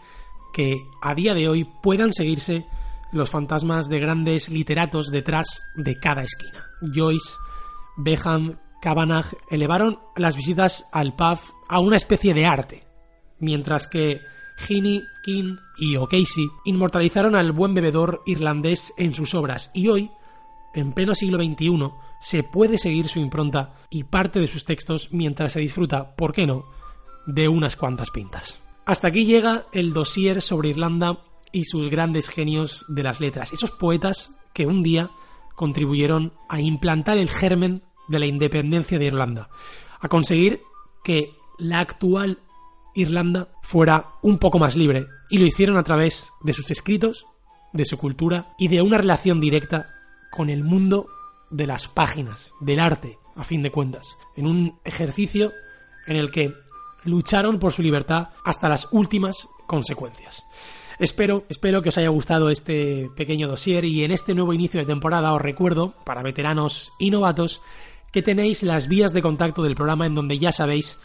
que 0.54 0.76
a 1.02 1.14
día 1.14 1.34
de 1.34 1.48
hoy 1.48 1.68
puedan 1.82 2.14
seguirse 2.14 2.66
los 3.12 3.30
fantasmas 3.30 3.88
de 3.88 4.00
grandes 4.00 4.50
literatos 4.50 5.08
detrás 5.08 5.46
de 5.76 5.98
cada 5.98 6.24
esquina. 6.24 6.66
Joyce, 6.94 7.36
Beham, 7.98 8.58
Kavanagh 8.82 9.36
elevaron 9.50 10.00
las 10.16 10.36
visitas 10.36 10.88
al 10.92 11.16
pub 11.16 11.40
a 11.68 11.80
una 11.80 11.96
especie 11.96 12.34
de 12.34 12.46
arte, 12.46 12.88
mientras 13.40 13.88
que 13.88 14.20
Heaney, 14.58 15.04
King 15.24 15.58
y 15.78 15.96
O'Casey 15.96 16.50
inmortalizaron 16.66 17.36
al 17.36 17.52
buen 17.52 17.74
bebedor 17.74 18.22
irlandés 18.26 18.94
en 18.98 19.14
sus 19.14 19.34
obras 19.34 19.72
y 19.74 19.88
hoy, 19.88 20.12
en 20.74 20.94
pleno 20.94 21.16
siglo 21.16 21.38
XXI, 21.38 21.92
se 22.20 22.44
puede 22.44 22.78
seguir 22.78 23.08
su 23.08 23.20
impronta 23.20 23.76
y 23.90 24.04
parte 24.04 24.40
de 24.40 24.48
sus 24.48 24.66
textos 24.66 25.10
mientras 25.12 25.54
se 25.54 25.60
disfruta, 25.60 26.16
¿por 26.16 26.34
qué 26.34 26.48
no?, 26.48 26.66
de 27.28 27.48
unas 27.48 27.76
cuantas 27.76 28.10
pintas. 28.10 28.60
Hasta 28.86 29.10
aquí 29.10 29.26
llega 29.26 29.66
el 29.74 29.94
dossier 29.94 30.42
sobre 30.42 30.70
Irlanda 30.70 31.20
y 31.52 31.66
sus 31.66 31.90
grandes 31.90 32.30
genios 32.30 32.86
de 32.88 33.04
las 33.04 33.20
letras, 33.20 33.54
esos 33.54 33.72
poetas 33.72 34.40
que 34.54 34.66
un 34.66 34.82
día 34.82 35.12
contribuyeron 35.56 36.34
a 36.50 36.62
implantar 36.62 37.18
el 37.18 37.30
germen 37.30 37.84
de 38.08 38.20
la 38.20 38.26
independencia 38.26 38.98
de 38.98 39.06
Irlanda, 39.06 39.50
a 40.00 40.08
conseguir 40.08 40.62
que 41.04 41.32
la 41.58 41.80
actual 41.80 42.40
Irlanda 42.98 43.50
fuera 43.62 44.10
un 44.22 44.38
poco 44.38 44.60
más 44.60 44.76
libre, 44.76 45.08
y 45.30 45.38
lo 45.38 45.46
hicieron 45.46 45.78
a 45.78 45.84
través 45.84 46.34
de 46.42 46.54
sus 46.54 46.70
escritos, 46.72 47.28
de 47.74 47.86
su 47.86 47.98
cultura 47.98 48.54
y 48.58 48.68
de 48.68 48.82
una 48.82 48.98
relación 48.98 49.40
directa 49.40 49.90
con 50.32 50.50
el 50.50 50.64
mundo 50.64 51.08
de 51.50 51.68
las 51.68 51.88
páginas, 51.88 52.54
del 52.60 52.80
arte, 52.80 53.20
a 53.36 53.44
fin 53.44 53.62
de 53.62 53.72
cuentas, 53.72 54.18
en 54.36 54.48
un 54.48 54.80
ejercicio 54.84 55.52
en 56.08 56.18
el 56.18 56.32
que 56.32 56.54
lucharon 57.04 57.60
por 57.60 57.72
su 57.72 57.82
libertad 57.82 58.30
hasta 58.44 58.70
las 58.70 58.90
últimas 58.92 59.48
consecuencias. 59.68 60.46
Espero, 61.00 61.46
espero 61.50 61.82
que 61.84 61.90
os 61.90 61.98
haya 61.98 62.10
gustado 62.10 62.50
este 62.50 63.12
pequeño 63.16 63.48
dossier 63.48 63.86
y 63.86 64.04
en 64.04 64.12
este 64.12 64.34
nuevo 64.34 64.54
inicio 64.54 64.80
de 64.80 64.88
temporada 64.88 65.34
os 65.34 65.42
recuerdo, 65.42 65.94
para 66.04 66.24
veteranos 66.24 66.94
y 66.98 67.12
novatos, 67.12 67.62
que 68.12 68.24
tenéis 68.24 68.64
las 68.64 68.88
vías 68.88 69.14
de 69.14 69.22
contacto 69.22 69.62
del 69.62 69.76
programa 69.76 70.08
en 70.08 70.16
donde 70.16 70.40
ya 70.40 70.52
sabéis 70.52 70.98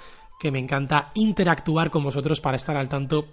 que 0.43 0.51
me 0.51 0.59
encanta 0.59 1.13
interactuar 1.15 1.93
con 1.93 2.03
vosotros 2.03 2.41
para 2.41 2.57
estar 2.57 2.77
al 2.77 2.89
tanto 2.89 3.29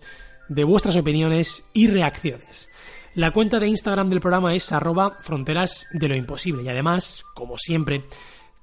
de 0.48 0.64
vuestras 0.64 0.96
opiniones 0.96 1.68
y 1.74 1.88
reacciones. 1.88 2.70
La 3.16 3.32
cuenta 3.32 3.60
de 3.60 3.68
Instagram 3.68 4.12
del 4.12 4.22
programa 4.22 4.54
es 4.54 4.72
arroba 4.72 5.18
fronteras 5.20 5.88
de 5.92 6.08
lo 6.08 6.16
imposible 6.16 6.62
y 6.62 6.70
además, 6.70 7.26
como 7.34 7.58
siempre, 7.58 8.06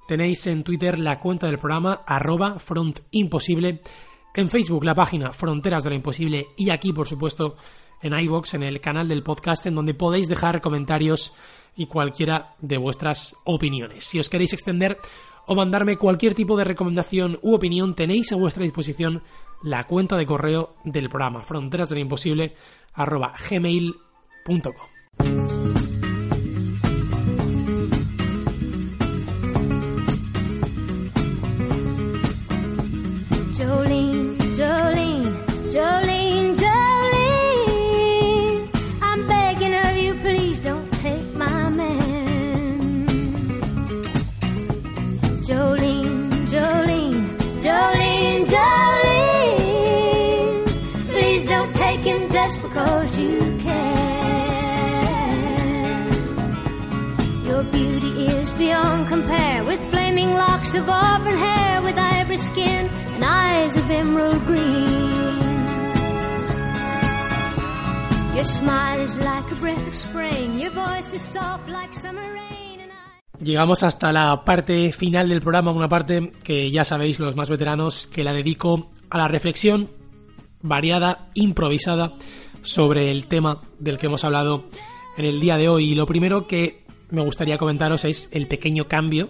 tenéis 0.07 0.47
en 0.47 0.63
Twitter 0.63 0.97
la 0.97 1.19
cuenta 1.19 1.47
del 1.47 1.59
programa 1.59 2.03
arroba 2.07 2.57
frontimposible, 2.57 3.81
en 4.33 4.49
Facebook 4.49 4.85
la 4.85 4.95
página 4.95 5.33
Fronteras 5.33 5.83
de 5.83 5.89
lo 5.89 5.97
Imposible 5.97 6.45
y 6.55 6.69
aquí, 6.69 6.93
por 6.93 7.07
supuesto, 7.07 7.57
en 8.01 8.17
iBox, 8.17 8.53
en 8.53 8.63
el 8.63 8.79
canal 8.79 9.09
del 9.09 9.23
podcast, 9.23 9.65
en 9.65 9.75
donde 9.75 9.93
podéis 9.93 10.29
dejar 10.29 10.61
comentarios 10.61 11.33
y 11.75 11.87
cualquiera 11.87 12.55
de 12.59 12.77
vuestras 12.77 13.35
opiniones. 13.43 14.05
Si 14.05 14.19
os 14.19 14.29
queréis 14.29 14.53
extender 14.53 14.99
o 15.47 15.55
mandarme 15.55 15.97
cualquier 15.97 16.35
tipo 16.35 16.57
de 16.57 16.65
recomendación 16.65 17.39
u 17.41 17.55
opinión, 17.55 17.95
tenéis 17.95 18.31
a 18.31 18.35
vuestra 18.35 18.63
disposición 18.63 19.23
la 19.63 19.87
cuenta 19.87 20.17
de 20.17 20.25
correo 20.25 20.75
del 20.83 21.09
programa 21.09 21.41
fronteras 21.41 21.89
del 21.89 21.99
imposible 21.99 22.53
Llegamos 73.39 73.83
hasta 73.83 74.11
la 74.11 74.43
parte 74.43 74.91
final 74.91 75.29
del 75.29 75.39
programa, 75.39 75.71
una 75.71 75.87
parte 75.87 76.33
que 76.43 76.69
ya 76.69 76.83
sabéis 76.83 77.21
los 77.21 77.37
más 77.37 77.49
veteranos 77.49 78.05
que 78.07 78.25
la 78.25 78.33
dedico 78.33 78.89
a 79.09 79.19
la 79.19 79.29
reflexión 79.29 79.89
variada, 80.61 81.29
improvisada 81.33 82.11
sobre 82.61 83.09
el 83.11 83.27
tema 83.27 83.61
del 83.79 83.97
que 83.97 84.07
hemos 84.07 84.25
hablado 84.25 84.65
en 85.15 85.23
el 85.23 85.39
día 85.39 85.55
de 85.55 85.69
hoy. 85.69 85.91
Y 85.91 85.95
lo 85.95 86.05
primero 86.05 86.45
que 86.45 86.83
me 87.09 87.21
gustaría 87.21 87.57
comentaros 87.57 88.03
es 88.03 88.27
el 88.33 88.47
pequeño 88.47 88.89
cambio 88.89 89.29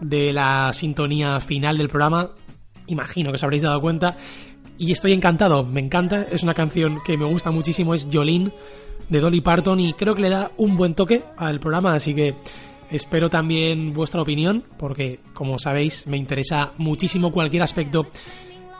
de 0.00 0.32
la 0.32 0.72
sintonía 0.72 1.40
final 1.40 1.78
del 1.78 1.88
programa. 1.88 2.30
Imagino 2.86 3.30
que 3.30 3.36
os 3.36 3.44
habréis 3.44 3.62
dado 3.62 3.80
cuenta. 3.80 4.16
Y 4.78 4.92
estoy 4.92 5.12
encantado, 5.12 5.64
me 5.64 5.80
encanta. 5.80 6.26
Es 6.30 6.42
una 6.42 6.54
canción 6.54 7.00
que 7.04 7.16
me 7.16 7.24
gusta 7.24 7.50
muchísimo, 7.50 7.94
es 7.94 8.08
Jolene 8.12 8.52
de 9.08 9.20
Dolly 9.20 9.40
Parton 9.40 9.80
y 9.80 9.92
creo 9.94 10.14
que 10.14 10.22
le 10.22 10.30
da 10.30 10.50
un 10.56 10.76
buen 10.76 10.94
toque 10.94 11.22
al 11.36 11.60
programa, 11.60 11.94
así 11.94 12.14
que 12.14 12.34
espero 12.90 13.30
también 13.30 13.92
vuestra 13.92 14.20
opinión, 14.20 14.64
porque 14.78 15.20
como 15.32 15.58
sabéis 15.58 16.06
me 16.06 16.16
interesa 16.16 16.72
muchísimo 16.76 17.32
cualquier 17.32 17.62
aspecto 17.62 18.06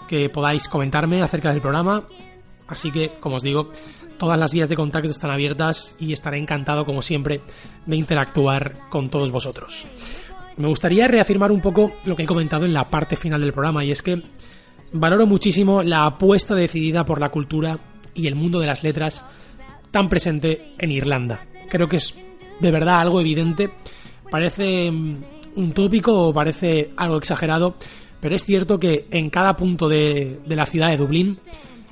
que 0.08 0.28
podáis 0.28 0.68
comentarme 0.68 1.22
acerca 1.22 1.52
del 1.52 1.60
programa. 1.60 2.04
Así 2.68 2.90
que, 2.90 3.10
como 3.20 3.36
os 3.36 3.42
digo, 3.42 3.70
todas 4.18 4.38
las 4.38 4.52
vías 4.52 4.68
de 4.68 4.76
contacto 4.76 5.10
están 5.10 5.30
abiertas 5.30 5.96
y 5.98 6.12
estaré 6.12 6.38
encantado, 6.38 6.84
como 6.84 7.02
siempre, 7.02 7.40
de 7.86 7.96
interactuar 7.96 8.88
con 8.88 9.08
todos 9.08 9.30
vosotros. 9.30 9.86
Me 10.56 10.68
gustaría 10.68 11.06
reafirmar 11.06 11.52
un 11.52 11.60
poco 11.60 11.92
lo 12.04 12.16
que 12.16 12.22
he 12.22 12.26
comentado 12.26 12.64
en 12.64 12.72
la 12.72 12.88
parte 12.88 13.16
final 13.16 13.40
del 13.40 13.52
programa, 13.52 13.84
y 13.84 13.90
es 13.90 14.02
que 14.02 14.22
valoro 14.92 15.26
muchísimo 15.26 15.82
la 15.82 16.06
apuesta 16.06 16.54
decidida 16.54 17.04
por 17.04 17.20
la 17.20 17.30
cultura 17.30 17.78
y 18.14 18.26
el 18.26 18.34
mundo 18.34 18.60
de 18.60 18.66
las 18.66 18.82
letras 18.82 19.24
tan 19.90 20.08
presente 20.08 20.72
en 20.78 20.90
Irlanda. 20.90 21.46
Creo 21.68 21.88
que 21.88 21.96
es 21.96 22.14
de 22.60 22.70
verdad 22.70 23.00
algo 23.00 23.20
evidente. 23.20 23.70
Parece 24.30 24.90
mm, 24.90 25.16
un 25.56 25.72
tópico 25.72 26.28
o 26.28 26.34
parece 26.34 26.90
algo 26.96 27.16
exagerado, 27.18 27.76
pero 28.20 28.34
es 28.34 28.44
cierto 28.44 28.80
que 28.80 29.06
en 29.10 29.30
cada 29.30 29.56
punto 29.56 29.88
de, 29.88 30.40
la 30.46 30.66
ciudad 30.66 30.90
de 30.90 30.96
Dublín 30.96 31.38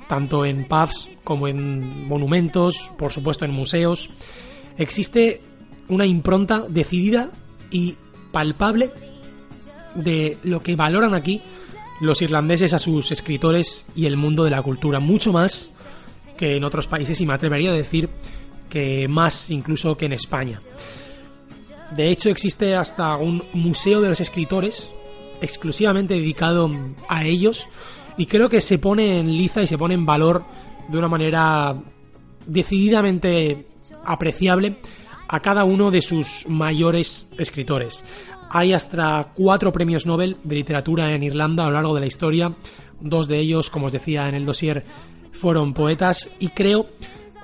tanto 0.07 0.45
en 0.45 0.65
pubs 0.65 1.09
como 1.23 1.47
en 1.47 2.07
monumentos, 2.07 2.91
por 2.97 3.11
supuesto 3.11 3.43
en 3.45 3.51
museos. 3.51 4.11
Existe 4.77 5.41
una 5.87 6.05
impronta 6.05 6.63
decidida 6.69 7.31
y 7.71 7.95
palpable 8.35 8.91
de 9.95 10.37
lo 10.43 10.61
que 10.61 10.75
valoran 10.75 11.13
aquí 11.13 11.41
los 12.01 12.21
irlandeses 12.21 12.73
a 12.73 12.79
sus 12.79 13.13
escritores 13.13 13.85
y 13.95 14.07
el 14.07 14.17
mundo 14.17 14.43
de 14.43 14.49
la 14.49 14.61
cultura, 14.61 14.99
mucho 14.99 15.31
más 15.31 15.71
que 16.35 16.57
en 16.57 16.65
otros 16.65 16.85
países 16.87 17.21
y 17.21 17.25
me 17.25 17.33
atrevería 17.33 17.71
a 17.71 17.75
decir 17.75 18.09
que 18.69 19.07
más 19.07 19.49
incluso 19.51 19.95
que 19.95 20.07
en 20.07 20.11
España. 20.11 20.59
De 21.95 22.11
hecho 22.11 22.29
existe 22.29 22.75
hasta 22.75 23.15
un 23.15 23.41
museo 23.53 24.01
de 24.01 24.09
los 24.09 24.19
escritores 24.19 24.91
exclusivamente 25.39 26.15
dedicado 26.15 26.69
a 27.07 27.23
ellos 27.23 27.69
y 28.17 28.25
creo 28.25 28.49
que 28.49 28.59
se 28.59 28.79
pone 28.79 29.17
en 29.19 29.31
liza 29.37 29.63
y 29.63 29.67
se 29.67 29.77
pone 29.77 29.93
en 29.93 30.05
valor 30.05 30.43
de 30.89 30.97
una 30.97 31.07
manera 31.07 31.73
decididamente 32.45 33.65
apreciable 34.03 34.75
a 35.27 35.39
cada 35.39 35.63
uno 35.63 35.91
de 35.91 36.01
sus 36.01 36.47
mayores 36.47 37.29
escritores. 37.37 38.03
Hay 38.49 38.73
hasta 38.73 39.31
cuatro 39.33 39.71
premios 39.71 40.05
Nobel 40.05 40.37
de 40.43 40.55
literatura 40.55 41.13
en 41.13 41.23
Irlanda 41.23 41.65
a 41.65 41.67
lo 41.67 41.73
largo 41.73 41.95
de 41.95 42.01
la 42.01 42.07
historia. 42.07 42.53
Dos 43.01 43.27
de 43.27 43.39
ellos, 43.39 43.69
como 43.69 43.87
os 43.87 43.91
decía 43.91 44.29
en 44.29 44.35
el 44.35 44.45
dossier, 44.45 44.85
fueron 45.31 45.73
poetas 45.73 46.29
y 46.39 46.49
creo 46.49 46.87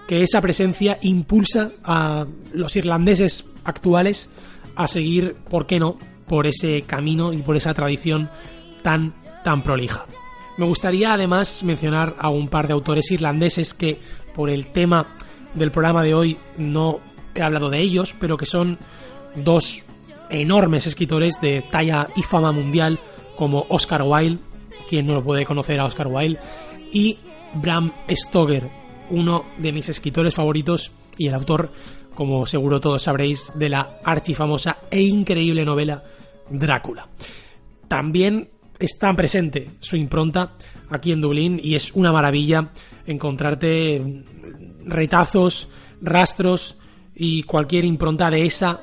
que 0.07 0.21
esa 0.21 0.41
presencia 0.41 0.99
impulsa 1.01 1.71
a 1.83 2.25
los 2.53 2.75
irlandeses 2.75 3.49
actuales 3.63 4.29
a 4.75 4.87
seguir, 4.87 5.35
¿por 5.49 5.65
qué 5.65 5.79
no?, 5.79 5.97
por 6.27 6.47
ese 6.47 6.83
camino 6.83 7.33
y 7.33 7.37
por 7.37 7.57
esa 7.57 7.73
tradición 7.73 8.29
tan, 8.83 9.13
tan 9.43 9.63
prolija. 9.63 10.05
Me 10.57 10.65
gustaría 10.65 11.13
además 11.13 11.63
mencionar 11.63 12.15
a 12.19 12.29
un 12.29 12.47
par 12.47 12.67
de 12.67 12.73
autores 12.73 13.11
irlandeses 13.11 13.73
que 13.73 13.99
por 14.33 14.49
el 14.49 14.67
tema 14.67 15.07
del 15.53 15.71
programa 15.71 16.03
de 16.03 16.13
hoy 16.13 16.37
no 16.57 17.01
he 17.35 17.41
hablado 17.41 17.69
de 17.69 17.79
ellos, 17.79 18.15
pero 18.19 18.37
que 18.37 18.45
son 18.45 18.77
dos 19.35 19.85
enormes 20.29 20.87
escritores 20.87 21.39
de 21.41 21.63
talla 21.69 22.07
y 22.15 22.21
fama 22.23 22.51
mundial 22.51 22.99
como 23.35 23.65
Oscar 23.69 24.03
Wilde, 24.03 24.39
quien 24.89 25.07
no 25.07 25.15
lo 25.15 25.23
puede 25.23 25.45
conocer 25.45 25.79
a 25.79 25.85
Oscar 25.85 26.07
Wilde, 26.07 26.39
y 26.91 27.17
Bram 27.53 27.91
Stoker, 28.09 28.69
uno 29.09 29.45
de 29.57 29.71
mis 29.71 29.89
escritores 29.89 30.35
favoritos 30.35 30.91
y 31.17 31.27
el 31.27 31.33
autor, 31.33 31.71
como 32.15 32.45
seguro 32.45 32.79
todos 32.79 33.03
sabréis, 33.03 33.53
de 33.55 33.69
la 33.69 33.99
archifamosa 34.03 34.77
e 34.89 35.01
increíble 35.01 35.65
novela 35.65 36.03
Drácula. 36.49 37.07
También 37.87 38.49
está 38.79 39.13
presente 39.13 39.69
su 39.79 39.95
impronta 39.95 40.53
aquí 40.89 41.11
en 41.11 41.21
Dublín 41.21 41.59
y 41.61 41.75
es 41.75 41.91
una 41.93 42.11
maravilla 42.11 42.71
encontrarte 43.05 44.23
retazos, 44.85 45.69
rastros 46.01 46.77
y 47.15 47.43
cualquier 47.43 47.85
impronta 47.85 48.29
de 48.29 48.45
esa 48.45 48.81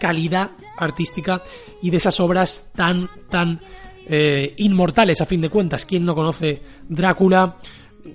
calidad 0.00 0.50
artística 0.78 1.42
y 1.82 1.90
de 1.90 1.98
esas 1.98 2.18
obras 2.20 2.72
tan, 2.74 3.08
tan 3.28 3.60
eh, 4.06 4.54
inmortales 4.56 5.20
a 5.20 5.26
fin 5.26 5.40
de 5.40 5.50
cuentas. 5.50 5.84
¿Quién 5.86 6.04
no 6.04 6.14
conoce 6.14 6.62
Drácula? 6.88 7.58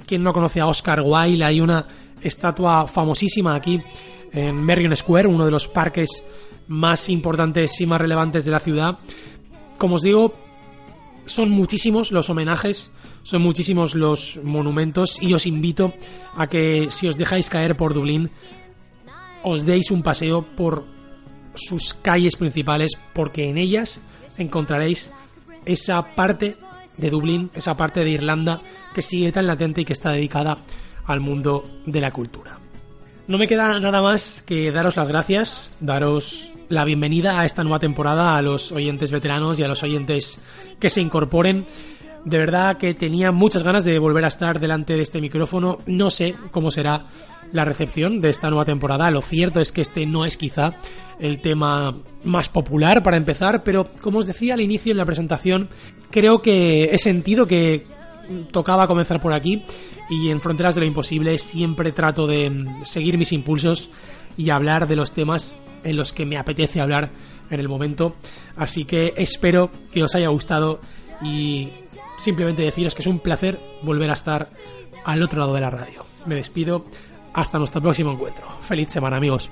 ¿Quién 0.05 0.23
no 0.23 0.33
conoce 0.33 0.59
a 0.59 0.67
Oscar 0.67 1.01
Wilde? 1.01 1.45
Hay 1.45 1.61
una 1.61 1.87
estatua 2.21 2.87
famosísima 2.87 3.55
aquí 3.55 3.81
en 4.33 4.63
Merrion 4.63 4.95
Square, 4.95 5.27
uno 5.27 5.45
de 5.45 5.51
los 5.51 5.67
parques 5.67 6.23
más 6.67 7.09
importantes 7.09 7.79
y 7.79 7.85
más 7.85 8.01
relevantes 8.01 8.43
de 8.45 8.51
la 8.51 8.59
ciudad. 8.59 8.97
Como 9.77 9.95
os 9.95 10.01
digo, 10.01 10.33
son 11.25 11.49
muchísimos 11.49 12.11
los 12.11 12.29
homenajes, 12.29 12.91
son 13.23 13.41
muchísimos 13.41 13.95
los 13.95 14.39
monumentos 14.43 15.21
y 15.21 15.33
os 15.33 15.45
invito 15.45 15.93
a 16.35 16.47
que 16.47 16.87
si 16.89 17.07
os 17.07 17.17
dejáis 17.17 17.49
caer 17.49 17.75
por 17.77 17.93
Dublín, 17.93 18.29
os 19.45 19.63
deis 19.63 19.91
un 19.91 20.01
paseo 20.01 20.41
por 20.41 20.83
sus 21.53 21.93
calles 21.93 22.35
principales 22.35 22.97
porque 23.13 23.47
en 23.47 23.57
ellas 23.57 24.01
encontraréis 24.37 25.11
esa 25.65 26.15
parte 26.15 26.57
de 26.97 27.09
Dublín, 27.09 27.51
esa 27.53 27.77
parte 27.77 28.03
de 28.03 28.09
Irlanda 28.09 28.61
que 28.93 29.03
sigue 29.03 29.31
tan 29.31 29.45
latente 29.45 29.81
y 29.81 29.85
que 29.85 29.93
está 29.93 30.11
dedicada 30.11 30.57
al 31.05 31.19
mundo 31.19 31.63
de 31.85 32.01
la 32.01 32.11
cultura. 32.11 32.59
No 33.27 33.37
me 33.37 33.47
queda 33.47 33.79
nada 33.79 34.01
más 34.01 34.41
que 34.41 34.71
daros 34.71 34.97
las 34.97 35.07
gracias, 35.07 35.77
daros 35.79 36.51
la 36.69 36.83
bienvenida 36.83 37.39
a 37.39 37.45
esta 37.45 37.63
nueva 37.63 37.79
temporada 37.79 38.37
a 38.37 38.41
los 38.41 38.71
oyentes 38.71 39.11
veteranos 39.11 39.59
y 39.59 39.63
a 39.63 39.67
los 39.67 39.83
oyentes 39.83 40.39
que 40.79 40.89
se 40.89 41.01
incorporen. 41.01 41.67
De 42.23 42.39
verdad 42.39 42.77
que 42.77 42.95
tenía 42.95 43.31
muchas 43.31 43.61
ganas 43.61 43.83
de 43.83 43.99
volver 43.99 44.25
a 44.25 44.29
estar 44.29 44.59
delante 44.59 44.95
de 44.95 45.03
este 45.03 45.21
micrófono. 45.21 45.77
No 45.85 46.09
sé 46.09 46.35
cómo 46.49 46.71
será 46.71 47.05
la 47.51 47.65
recepción 47.65 48.21
de 48.21 48.29
esta 48.29 48.49
nueva 48.49 48.65
temporada. 48.65 49.09
Lo 49.11 49.21
cierto 49.21 49.59
es 49.59 49.71
que 49.71 49.81
este 49.81 50.05
no 50.05 50.25
es 50.25 50.37
quizá 50.37 50.73
el 51.19 51.39
tema 51.39 51.93
más 52.23 52.49
popular 52.49 53.03
para 53.03 53.17
empezar, 53.17 53.63
pero 53.63 53.85
como 54.01 54.19
os 54.19 54.25
decía 54.25 54.53
al 54.53 54.61
inicio 54.61 54.91
en 54.91 54.97
la 54.97 55.05
presentación, 55.05 55.69
creo 56.11 56.41
que 56.41 56.85
he 56.85 56.97
sentido 56.97 57.47
que 57.47 57.83
tocaba 58.51 58.87
comenzar 58.87 59.21
por 59.21 59.33
aquí 59.33 59.63
y 60.09 60.29
en 60.29 60.41
Fronteras 60.41 60.75
de 60.75 60.81
lo 60.81 60.87
Imposible 60.87 61.37
siempre 61.37 61.91
trato 61.91 62.27
de 62.27 62.65
seguir 62.83 63.17
mis 63.17 63.31
impulsos 63.31 63.89
y 64.37 64.49
hablar 64.49 64.87
de 64.87 64.95
los 64.95 65.11
temas 65.11 65.57
en 65.83 65.95
los 65.95 66.13
que 66.13 66.25
me 66.25 66.37
apetece 66.37 66.81
hablar 66.81 67.11
en 67.49 67.59
el 67.59 67.69
momento. 67.69 68.15
Así 68.55 68.85
que 68.85 69.13
espero 69.17 69.71
que 69.91 70.03
os 70.03 70.15
haya 70.15 70.27
gustado 70.29 70.79
y 71.21 71.69
simplemente 72.17 72.63
deciros 72.63 72.95
que 72.95 73.01
es 73.01 73.07
un 73.07 73.19
placer 73.19 73.59
volver 73.83 74.09
a 74.09 74.13
estar 74.13 74.49
al 75.05 75.21
otro 75.21 75.39
lado 75.39 75.53
de 75.53 75.61
la 75.61 75.69
radio. 75.69 76.05
Me 76.25 76.35
despido 76.35 76.85
hasta 77.35 77.59
nuestro 77.59 77.81
próximo 77.81 78.11
encuentro. 78.11 78.47
Feliz 78.61 78.91
semana, 78.91 79.17
amigos. 79.17 79.51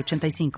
85 0.03 0.51